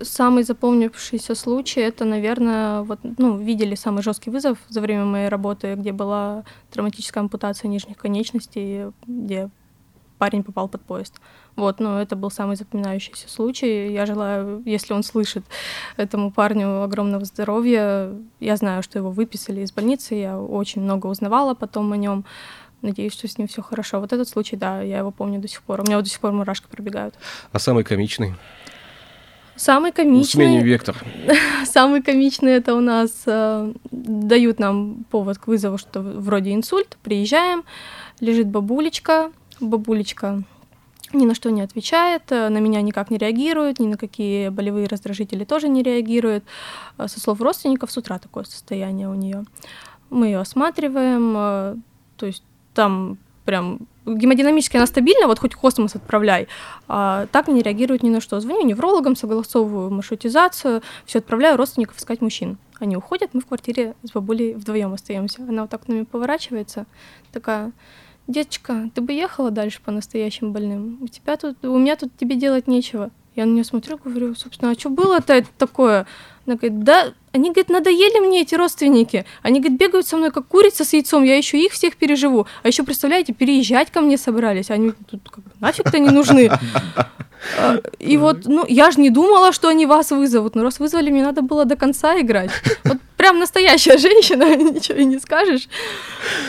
Самый 0.00 0.42
запомнившийся 0.42 1.34
случай 1.34 1.80
это, 1.80 2.04
наверное, 2.04 2.82
вот, 2.82 2.98
ну, 3.18 3.36
видели 3.36 3.74
самый 3.76 4.02
жесткий 4.02 4.30
вызов 4.30 4.58
за 4.68 4.80
время 4.80 5.04
моей 5.04 5.28
работы, 5.28 5.74
где 5.74 5.92
была 5.92 6.44
травматическая 6.70 7.22
ампутация 7.22 7.68
нижних 7.68 7.96
конечностей, 7.96 8.92
где 9.06 9.50
парень 10.18 10.42
попал 10.42 10.68
под 10.68 10.82
поезд. 10.82 11.14
Вот, 11.54 11.80
но 11.80 12.00
это 12.00 12.16
был 12.16 12.30
самый 12.30 12.56
запоминающийся 12.56 13.28
случай. 13.28 13.92
Я 13.92 14.06
желаю, 14.06 14.62
если 14.64 14.94
он 14.94 15.02
слышит 15.02 15.44
этому 15.96 16.32
парню 16.32 16.82
огромного 16.82 17.24
здоровья. 17.24 18.10
Я 18.40 18.56
знаю, 18.56 18.82
что 18.82 18.98
его 18.98 19.10
выписали 19.10 19.60
из 19.60 19.70
больницы, 19.70 20.14
я 20.14 20.40
очень 20.40 20.82
много 20.82 21.06
узнавала 21.06 21.54
потом 21.54 21.92
о 21.92 21.96
нем. 21.96 22.24
Надеюсь, 22.82 23.12
что 23.12 23.28
с 23.28 23.38
ним 23.38 23.48
все 23.48 23.62
хорошо. 23.62 24.00
Вот 24.00 24.12
этот 24.12 24.28
случай, 24.28 24.56
да, 24.56 24.82
я 24.82 24.98
его 24.98 25.10
помню 25.10 25.40
до 25.40 25.48
сих 25.48 25.62
пор. 25.62 25.80
У 25.80 25.84
меня 25.84 25.96
вот 25.96 26.04
до 26.04 26.10
сих 26.10 26.20
пор 26.20 26.32
мурашки 26.32 26.66
пробегают. 26.70 27.14
А 27.52 27.58
самый 27.58 27.84
комичный? 27.84 28.34
Самый 29.56 29.92
комичный... 29.92 30.46
Сменим 30.46 30.62
вектор. 30.62 30.96
Самый 31.64 32.02
комичный 32.02 32.52
это 32.52 32.74
у 32.74 32.80
нас 32.80 33.10
э, 33.26 33.72
дают 33.90 34.58
нам 34.58 35.04
повод 35.10 35.38
к 35.38 35.46
вызову, 35.46 35.78
что 35.78 36.00
вроде 36.00 36.52
инсульт. 36.54 36.98
Приезжаем, 37.02 37.64
лежит 38.20 38.48
бабулечка. 38.48 39.30
Бабулечка 39.60 40.42
ни 41.14 41.26
на 41.26 41.34
что 41.34 41.50
не 41.50 41.62
отвечает, 41.62 42.30
э, 42.30 42.48
на 42.48 42.58
меня 42.58 42.82
никак 42.82 43.10
не 43.10 43.18
реагирует, 43.18 43.78
ни 43.78 43.86
на 43.86 43.96
какие 43.96 44.48
болевые 44.48 44.86
раздражители 44.86 45.44
тоже 45.44 45.68
не 45.68 45.82
реагирует. 45.82 46.44
Э, 46.98 47.08
со 47.08 47.20
слов 47.20 47.40
родственников, 47.40 47.90
с 47.90 47.96
утра 47.96 48.18
такое 48.18 48.44
состояние 48.44 49.08
у 49.08 49.14
нее. 49.14 49.44
Мы 50.10 50.26
ее 50.26 50.40
осматриваем, 50.40 51.34
э, 51.36 51.76
то 52.16 52.26
есть 52.26 52.42
там 52.74 53.18
прям 53.44 53.80
гемодинамически 54.06 54.76
она 54.76 54.86
стабильна, 54.86 55.26
вот 55.26 55.38
хоть 55.38 55.54
космос 55.54 55.94
отправляй, 55.94 56.48
а 56.88 57.26
так 57.32 57.48
не 57.48 57.62
реагирует 57.62 58.02
ни 58.02 58.10
на 58.10 58.20
что. 58.20 58.40
Звоню 58.40 58.64
неврологам, 58.64 59.16
согласовываю 59.16 59.90
маршрутизацию, 59.90 60.82
все 61.06 61.18
отправляю 61.18 61.56
родственников 61.56 61.98
искать 61.98 62.20
мужчин. 62.20 62.58
Они 62.80 62.96
уходят, 62.96 63.30
мы 63.32 63.40
в 63.40 63.46
квартире 63.46 63.94
с 64.02 64.10
бабулей 64.10 64.54
вдвоем 64.54 64.92
остаемся. 64.92 65.42
Она 65.42 65.62
вот 65.62 65.70
так 65.70 65.84
к 65.84 65.88
нами 65.88 66.04
поворачивается, 66.04 66.86
такая, 67.32 67.72
деточка, 68.26 68.90
ты 68.94 69.00
бы 69.00 69.12
ехала 69.12 69.50
дальше 69.50 69.80
по 69.84 69.90
настоящим 69.90 70.52
больным? 70.52 70.98
У 71.00 71.08
тебя 71.08 71.36
тут, 71.36 71.64
у 71.64 71.78
меня 71.78 71.96
тут 71.96 72.16
тебе 72.16 72.36
делать 72.36 72.66
нечего. 72.66 73.10
Я 73.36 73.46
на 73.46 73.50
нее 73.50 73.64
смотрю, 73.64 73.98
говорю, 74.02 74.34
собственно, 74.36 74.70
а 74.70 74.78
что 74.78 74.90
было-то 74.90 75.32
это 75.32 75.48
такое? 75.58 76.06
Она 76.46 76.56
говорит, 76.56 76.84
да, 76.84 77.14
они, 77.32 77.50
говорит, 77.50 77.68
надоели 77.68 78.20
мне 78.20 78.42
эти 78.42 78.54
родственники. 78.54 79.24
Они, 79.42 79.58
говорит, 79.60 79.78
бегают 79.78 80.06
со 80.06 80.16
мной, 80.16 80.30
как 80.30 80.46
курица 80.46 80.84
с 80.84 80.92
яйцом, 80.92 81.24
я 81.24 81.36
еще 81.36 81.58
их 81.58 81.72
всех 81.72 81.96
переживу. 81.96 82.46
А 82.62 82.68
еще, 82.68 82.84
представляете, 82.84 83.32
переезжать 83.32 83.90
ко 83.90 84.00
мне 84.00 84.18
собрались. 84.18 84.70
Они 84.70 84.92
тут 85.10 85.28
как, 85.28 85.42
нафиг-то 85.58 85.98
не 85.98 86.10
нужны. 86.10 86.50
А, 87.58 87.78
и 87.98 88.16
вот, 88.16 88.44
ну, 88.44 88.64
я 88.68 88.90
же 88.90 89.00
не 89.00 89.10
думала, 89.10 89.52
что 89.52 89.68
они 89.68 89.86
вас 89.86 90.10
вызовут. 90.10 90.54
Но 90.54 90.62
раз 90.62 90.78
вызвали, 90.78 91.10
мне 91.10 91.24
надо 91.24 91.42
было 91.42 91.64
до 91.64 91.76
конца 91.76 92.20
играть. 92.20 92.50
Вот 92.84 92.98
прям 93.16 93.38
настоящая 93.38 93.98
женщина, 93.98 94.54
ничего 94.56 94.98
и 94.98 95.04
не 95.04 95.18
скажешь. 95.18 95.68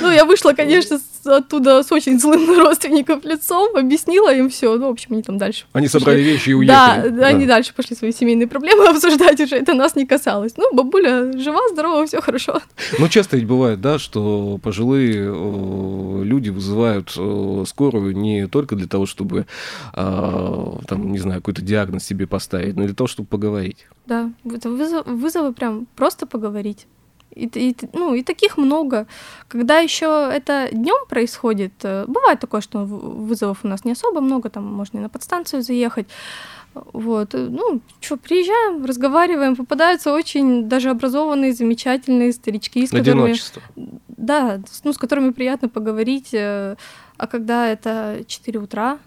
Ну, 0.02 0.12
я 0.12 0.26
вышла, 0.26 0.54
конечно, 0.54 1.00
оттуда 1.26 1.84
с 1.84 1.92
очень 1.92 2.20
злым 2.20 2.58
родственником 2.58 3.22
лицом, 3.24 3.76
объяснила 3.76 4.34
им 4.34 4.50
все. 4.50 4.76
Ну, 4.78 4.88
в 4.88 4.92
общем, 4.92 5.14
они 5.14 5.24
там 5.24 5.38
дальше. 5.38 5.66
Они 5.74 5.88
пошли. 5.88 6.00
собрали 6.00 6.22
вещи 6.22 6.50
и 6.50 6.54
уехали. 6.54 7.10
Да, 7.10 7.18
да, 7.18 7.28
они 7.28 7.46
дальше 7.46 7.74
пошли 7.74 7.96
свои 7.96 8.12
семейные 8.12 8.48
проблемы 8.48 8.86
обсуждать 8.90 9.40
уже. 9.40 9.56
Это 9.56 9.74
нас 9.74 9.96
не 9.96 10.06
касалось. 10.06 10.54
Ну, 10.58 10.74
бабуля 10.74 11.38
жива, 11.38 11.62
здорова, 11.72 12.06
все 12.06 12.22
хорошо. 12.22 12.62
Ну, 13.00 13.08
часто 13.08 13.38
ведь 13.38 13.48
бывает, 13.48 13.82
да, 13.82 14.00
что 14.00 14.60
пожилые 14.62 15.26
люди 16.24 16.50
вызывают 16.50 17.12
скорую 17.68 18.16
не 18.16 18.48
только 18.48 18.76
для 18.76 18.88
того, 18.88 19.06
чтобы, 19.06 19.46
а, 19.94 20.80
там, 20.88 21.12
не 21.12 21.20
знаю, 21.20 21.42
какой-то 21.42 21.62
диагноз 21.62 22.04
себе 22.04 22.28
поставить, 22.28 22.76
но 22.76 22.86
для 22.86 22.96
того, 22.96 23.08
чтобы 23.08 23.28
поговорить. 23.28 23.88
Да, 24.06 24.32
это 24.46 24.70
вызов, 24.70 25.06
вызовы 25.06 25.54
прям 25.54 25.88
просто 25.96 26.26
поговорить. 26.26 26.88
И, 27.36 27.46
и, 27.54 27.76
ну, 27.94 28.16
и 28.16 28.24
таких 28.24 28.58
много. 28.58 29.08
Когда 29.48 29.80
еще 29.80 30.30
это 30.34 30.70
днем 30.72 31.06
происходит, 31.10 31.74
э, 31.84 32.06
бывает 32.08 32.40
такое, 32.40 32.62
что 32.62 32.86
вызовов 32.86 33.60
у 33.64 33.68
нас 33.68 33.86
не 33.86 33.92
особо 33.92 34.22
много, 34.22 34.50
там 34.50 34.64
можно 34.64 35.00
и 35.00 35.02
на 35.02 35.10
подстанцию 35.10 35.62
заехать. 35.62 36.08
Вот, 36.74 37.36
э, 37.36 37.48
ну, 37.50 37.82
что, 38.00 38.18
приезжаем, 38.18 38.86
разговариваем, 38.86 39.56
попадаются 39.56 40.14
очень 40.14 40.70
даже 40.70 40.90
образованные, 40.90 41.54
замечательные 41.54 42.32
старички, 42.32 42.88
с 42.88 42.92
которыми... 42.92 43.36
Да, 44.08 44.62
ну, 44.84 44.94
с 44.94 44.98
которыми 44.98 45.32
приятно 45.32 45.70
поговорить. 45.70 46.34
Э, 46.34 46.76
а 47.18 47.28
когда 47.28 47.68
это 47.68 48.24
4 48.28 48.60
утра, 48.60 48.98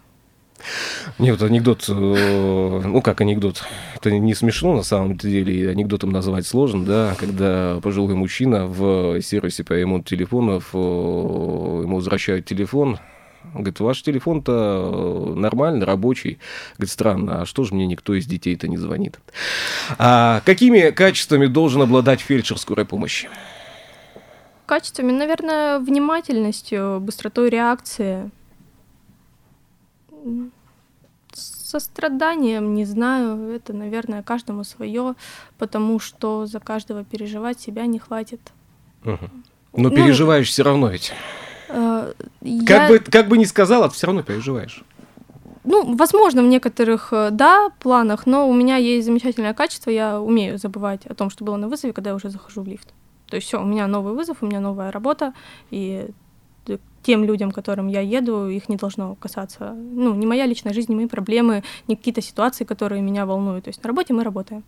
мне 1.19 1.33
вот 1.33 1.43
анекдот, 1.43 1.85
э, 1.89 1.93
ну 1.93 3.03
как 3.03 3.21
анекдот, 3.21 3.65
это 3.97 4.11
не 4.11 4.35
смешно 4.35 4.77
на 4.77 4.83
самом 4.83 5.17
деле, 5.17 5.71
анекдотом 5.71 6.11
назвать 6.11 6.47
сложно, 6.47 6.85
да, 6.85 7.15
когда 7.19 7.79
пожилой 7.83 8.15
мужчина 8.15 8.67
в 8.67 9.21
сервисе 9.23 9.65
по 9.65 9.73
ремонту 9.73 10.09
телефонов, 10.09 10.71
э, 10.75 10.79
ему 10.79 11.97
возвращают 11.97 12.47
телефон, 12.47 12.99
он 13.55 13.63
говорит, 13.63 13.81
ваш 13.81 14.03
телефон-то 14.03 15.33
нормальный, 15.35 15.87
рабочий. 15.87 16.39
Говорит, 16.77 16.93
странно, 16.93 17.43
а 17.43 17.47
что 17.47 17.65
же 17.65 17.75
мне 17.75 17.87
никто 17.87 18.15
из 18.15 18.27
детей-то 18.27 18.69
не 18.69 18.77
звонит? 18.77 19.21
А 19.97 20.43
какими 20.45 20.91
качествами 20.91 21.47
должен 21.47 21.81
обладать 21.83 22.21
фельдшер 22.21 22.59
скорой 22.59 22.85
помощи? 22.85 23.29
Качествами, 24.67 25.13
наверное, 25.13 25.79
внимательностью, 25.79 26.99
быстротой 27.01 27.49
реакции, 27.49 28.31
состраданием, 31.35 32.75
не 32.75 32.85
знаю, 32.85 33.51
это, 33.51 33.73
наверное, 33.73 34.23
каждому 34.23 34.65
свое, 34.65 35.15
потому 35.59 36.01
что 36.01 36.47
за 36.47 36.61
каждого 36.61 37.05
переживать 37.05 37.61
себя 37.61 37.87
не 37.87 37.99
хватит. 37.99 38.41
Угу. 39.05 39.31
Но 39.75 39.89
ну, 39.89 39.91
переживаешь 39.91 40.49
все 40.49 40.63
равно 40.63 40.89
ведь. 40.89 41.13
Э, 41.69 42.13
я... 42.41 42.65
Как, 42.65 42.89
бы, 42.89 42.99
как 42.99 43.29
бы 43.29 43.39
ни 43.39 43.45
сказала, 43.45 43.89
все 43.91 44.07
равно 44.07 44.23
переживаешь. 44.23 44.83
Ну, 45.65 45.97
возможно, 45.97 46.43
в 46.43 46.47
некоторых, 46.47 47.13
э, 47.13 47.29
да, 47.31 47.69
планах, 47.79 48.27
но 48.27 48.49
у 48.49 48.55
меня 48.55 48.77
есть 48.77 49.07
замечательное 49.07 49.53
качество, 49.53 49.91
я 49.91 50.21
умею 50.21 50.59
забывать 50.59 51.05
о 51.07 51.15
том, 51.15 51.29
что 51.31 51.45
было 51.45 51.57
на 51.57 51.69
вызове, 51.69 51.93
когда 51.93 52.11
я 52.11 52.17
уже 52.17 52.31
захожу 52.31 52.63
в 52.63 52.67
лифт. 52.67 52.89
То 53.29 53.37
есть 53.37 53.49
все, 53.49 53.61
у 53.61 53.67
меня 53.67 53.87
новый 53.87 54.15
вызов, 54.15 54.39
у 54.41 54.47
меня 54.47 54.61
новая 54.61 54.91
работа, 54.91 55.35
и 55.71 56.09
тем 57.03 57.25
людям, 57.25 57.51
которым 57.51 57.89
я 57.89 58.01
еду, 58.01 58.49
их 58.49 58.69
не 58.69 58.77
должно 58.77 59.15
касаться, 59.15 59.73
ну, 59.73 60.15
не 60.15 60.27
моя 60.27 60.47
личная 60.47 60.73
жизнь, 60.73 60.93
не 60.93 60.97
мои 60.97 61.07
проблемы, 61.07 61.63
не 61.87 61.97
какие-то 61.97 62.23
ситуации, 62.23 62.65
которые 62.65 63.03
меня 63.03 63.27
волнуют. 63.27 63.65
То 63.65 63.69
есть 63.69 63.83
на 63.83 63.89
работе 63.89 64.15
мы 64.15 64.25
работаем. 64.25 64.65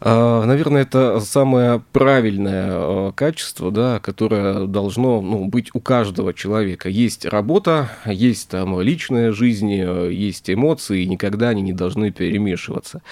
А, 0.00 0.44
наверное, 0.44 0.82
это 0.82 1.20
самое 1.20 1.82
правильное 1.92 2.66
а, 2.70 3.12
качество, 3.12 3.70
да, 3.70 4.00
которое 4.00 4.66
должно 4.66 5.20
ну, 5.20 5.46
быть 5.46 5.70
у 5.74 5.80
каждого 5.80 6.34
человека. 6.34 6.88
Есть 6.88 7.24
работа, 7.24 7.90
есть 8.04 8.48
там 8.48 8.80
личная 8.80 9.32
жизнь, 9.32 9.70
есть 9.70 10.50
эмоции, 10.50 11.02
и 11.02 11.08
никогда 11.08 11.50
они 11.50 11.62
не 11.62 11.72
должны 11.72 12.10
перемешиваться. 12.10 13.02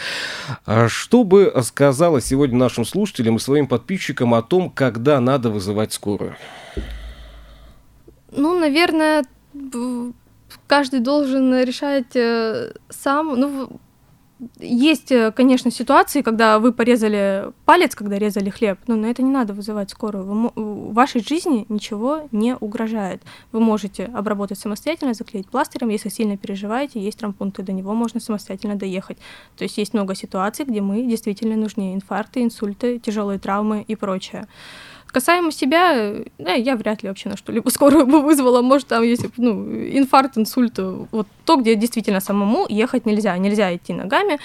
А 0.64 0.88
что 0.88 1.24
бы 1.24 1.52
сказала 1.62 2.20
сегодня 2.20 2.58
нашим 2.58 2.84
слушателям 2.84 3.36
и 3.36 3.40
своим 3.40 3.66
подписчикам 3.66 4.34
о 4.34 4.42
том, 4.42 4.70
когда 4.70 5.20
надо 5.20 5.50
вызывать 5.50 5.92
скорую? 5.92 6.36
Ну, 8.32 8.58
наверное, 8.58 9.24
каждый 10.66 11.00
должен 11.00 11.54
решать 11.62 12.14
э, 12.14 12.72
сам. 12.88 13.38
Ну, 13.38 13.70
есть, 14.58 15.10
э, 15.12 15.32
конечно, 15.32 15.70
ситуации, 15.70 16.20
когда 16.20 16.58
вы 16.58 16.72
порезали 16.72 17.52
палец, 17.64 17.94
когда 17.94 18.18
резали 18.18 18.50
хлеб, 18.50 18.78
но 18.86 18.94
на 18.94 19.06
это 19.06 19.22
не 19.22 19.30
надо 19.30 19.54
вызывать 19.54 19.90
скорую. 19.90 20.24
Вы, 20.24 20.50
в 20.54 20.92
вашей 20.92 21.22
жизни 21.22 21.64
ничего 21.70 22.28
не 22.32 22.54
угрожает. 22.54 23.22
Вы 23.52 23.60
можете 23.60 24.04
обработать 24.04 24.58
самостоятельно, 24.58 25.14
заклеить 25.14 25.48
пластырем, 25.48 25.88
если 25.88 26.10
сильно 26.10 26.36
переживаете, 26.36 27.00
есть 27.00 27.18
травмпункты, 27.18 27.62
до 27.62 27.72
него 27.72 27.94
можно 27.94 28.20
самостоятельно 28.20 28.74
доехать. 28.74 29.16
То 29.56 29.64
есть 29.64 29.78
есть 29.78 29.94
много 29.94 30.14
ситуаций, 30.14 30.66
где 30.66 30.82
мы 30.82 31.02
действительно 31.02 31.56
нужны. 31.56 31.94
Инфаркты, 31.94 32.42
инсульты, 32.42 32.98
тяжелые 32.98 33.38
травмы 33.38 33.84
и 33.88 33.96
прочее. 33.96 34.46
Касаемо 35.16 35.50
себя, 35.50 36.12
да, 36.36 36.52
я 36.52 36.76
вряд 36.76 37.02
ли 37.02 37.08
вообще 37.08 37.30
на 37.30 37.38
что-либо 37.38 37.70
скорую 37.70 38.06
бы 38.06 38.20
вызвала. 38.20 38.60
Может, 38.60 38.88
там 38.88 39.02
есть 39.02 39.24
ну, 39.38 39.64
инфаркт, 39.72 40.36
инсульт, 40.36 40.78
вот 40.78 41.26
то, 41.46 41.56
где 41.56 41.74
действительно 41.74 42.20
самому 42.20 42.66
ехать 42.68 43.06
нельзя. 43.06 43.34
Нельзя 43.38 43.74
идти 43.74 43.94
ногами, 43.94 44.38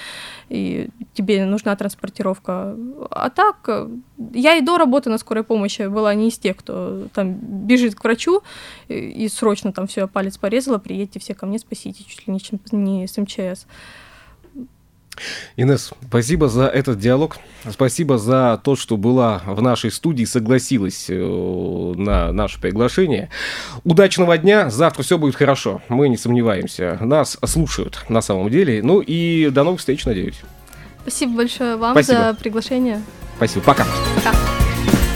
и 0.48 0.88
тебе 1.14 1.44
нужна 1.44 1.76
транспортировка. 1.76 2.78
А 3.10 3.30
так, 3.30 3.90
я 4.34 4.56
и 4.56 4.62
до 4.62 4.78
работы 4.78 5.10
на 5.10 5.18
скорой 5.18 5.44
помощи 5.44 5.90
была 5.90 6.14
не 6.14 6.30
из 6.30 6.38
тех, 6.38 6.56
кто 6.56 7.10
там 7.14 7.34
бежит 7.34 7.96
к 7.96 8.04
врачу 8.06 8.42
и, 8.88 9.28
срочно 9.28 9.74
там 9.74 9.88
все, 9.88 10.08
палец 10.08 10.38
порезала, 10.38 10.78
приедьте 10.78 11.20
все 11.20 11.34
ко 11.34 11.46
мне, 11.46 11.60
спасите, 11.60 12.06
чуть 12.06 12.26
ли 12.26 12.34
не, 12.34 12.40
не 12.72 13.08
с 13.08 13.18
МЧС 13.18 13.66
Инесс, 15.56 15.92
спасибо 16.08 16.48
за 16.48 16.68
этот 16.68 17.00
диалог. 17.00 17.38
Спасибо 17.70 18.18
за 18.18 18.60
то, 18.64 18.76
что 18.76 18.98
была 18.98 19.42
в 19.46 19.62
нашей 19.62 19.92
студии, 19.92 20.26
согласилась 20.26 21.06
э, 21.10 21.94
на 21.98 22.32
наше 22.32 22.60
приглашение. 22.60 23.30
Удачного 23.84 24.38
дня. 24.38 24.70
Завтра 24.70 25.04
все 25.04 25.18
будет 25.18 25.36
хорошо. 25.36 25.82
Мы 25.90 26.10
не 26.10 26.18
сомневаемся. 26.18 26.98
Нас 27.02 27.38
слушают 27.46 28.04
на 28.10 28.22
самом 28.22 28.50
деле. 28.50 28.82
Ну 28.82 29.00
и 29.02 29.50
до 29.50 29.64
новых 29.64 29.80
встреч, 29.80 30.06
надеюсь. 30.06 30.42
Спасибо 31.02 31.38
большое 31.38 31.76
вам 31.76 31.94
Спасибо. 31.94 32.20
за 32.20 32.34
приглашение. 32.36 33.02
Спасибо. 33.38 33.64
Пока. 33.66 33.86
Пока. 34.16 34.36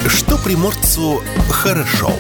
Что 0.08 0.38
приморцу 0.38 1.22
хорошо. 1.50 2.12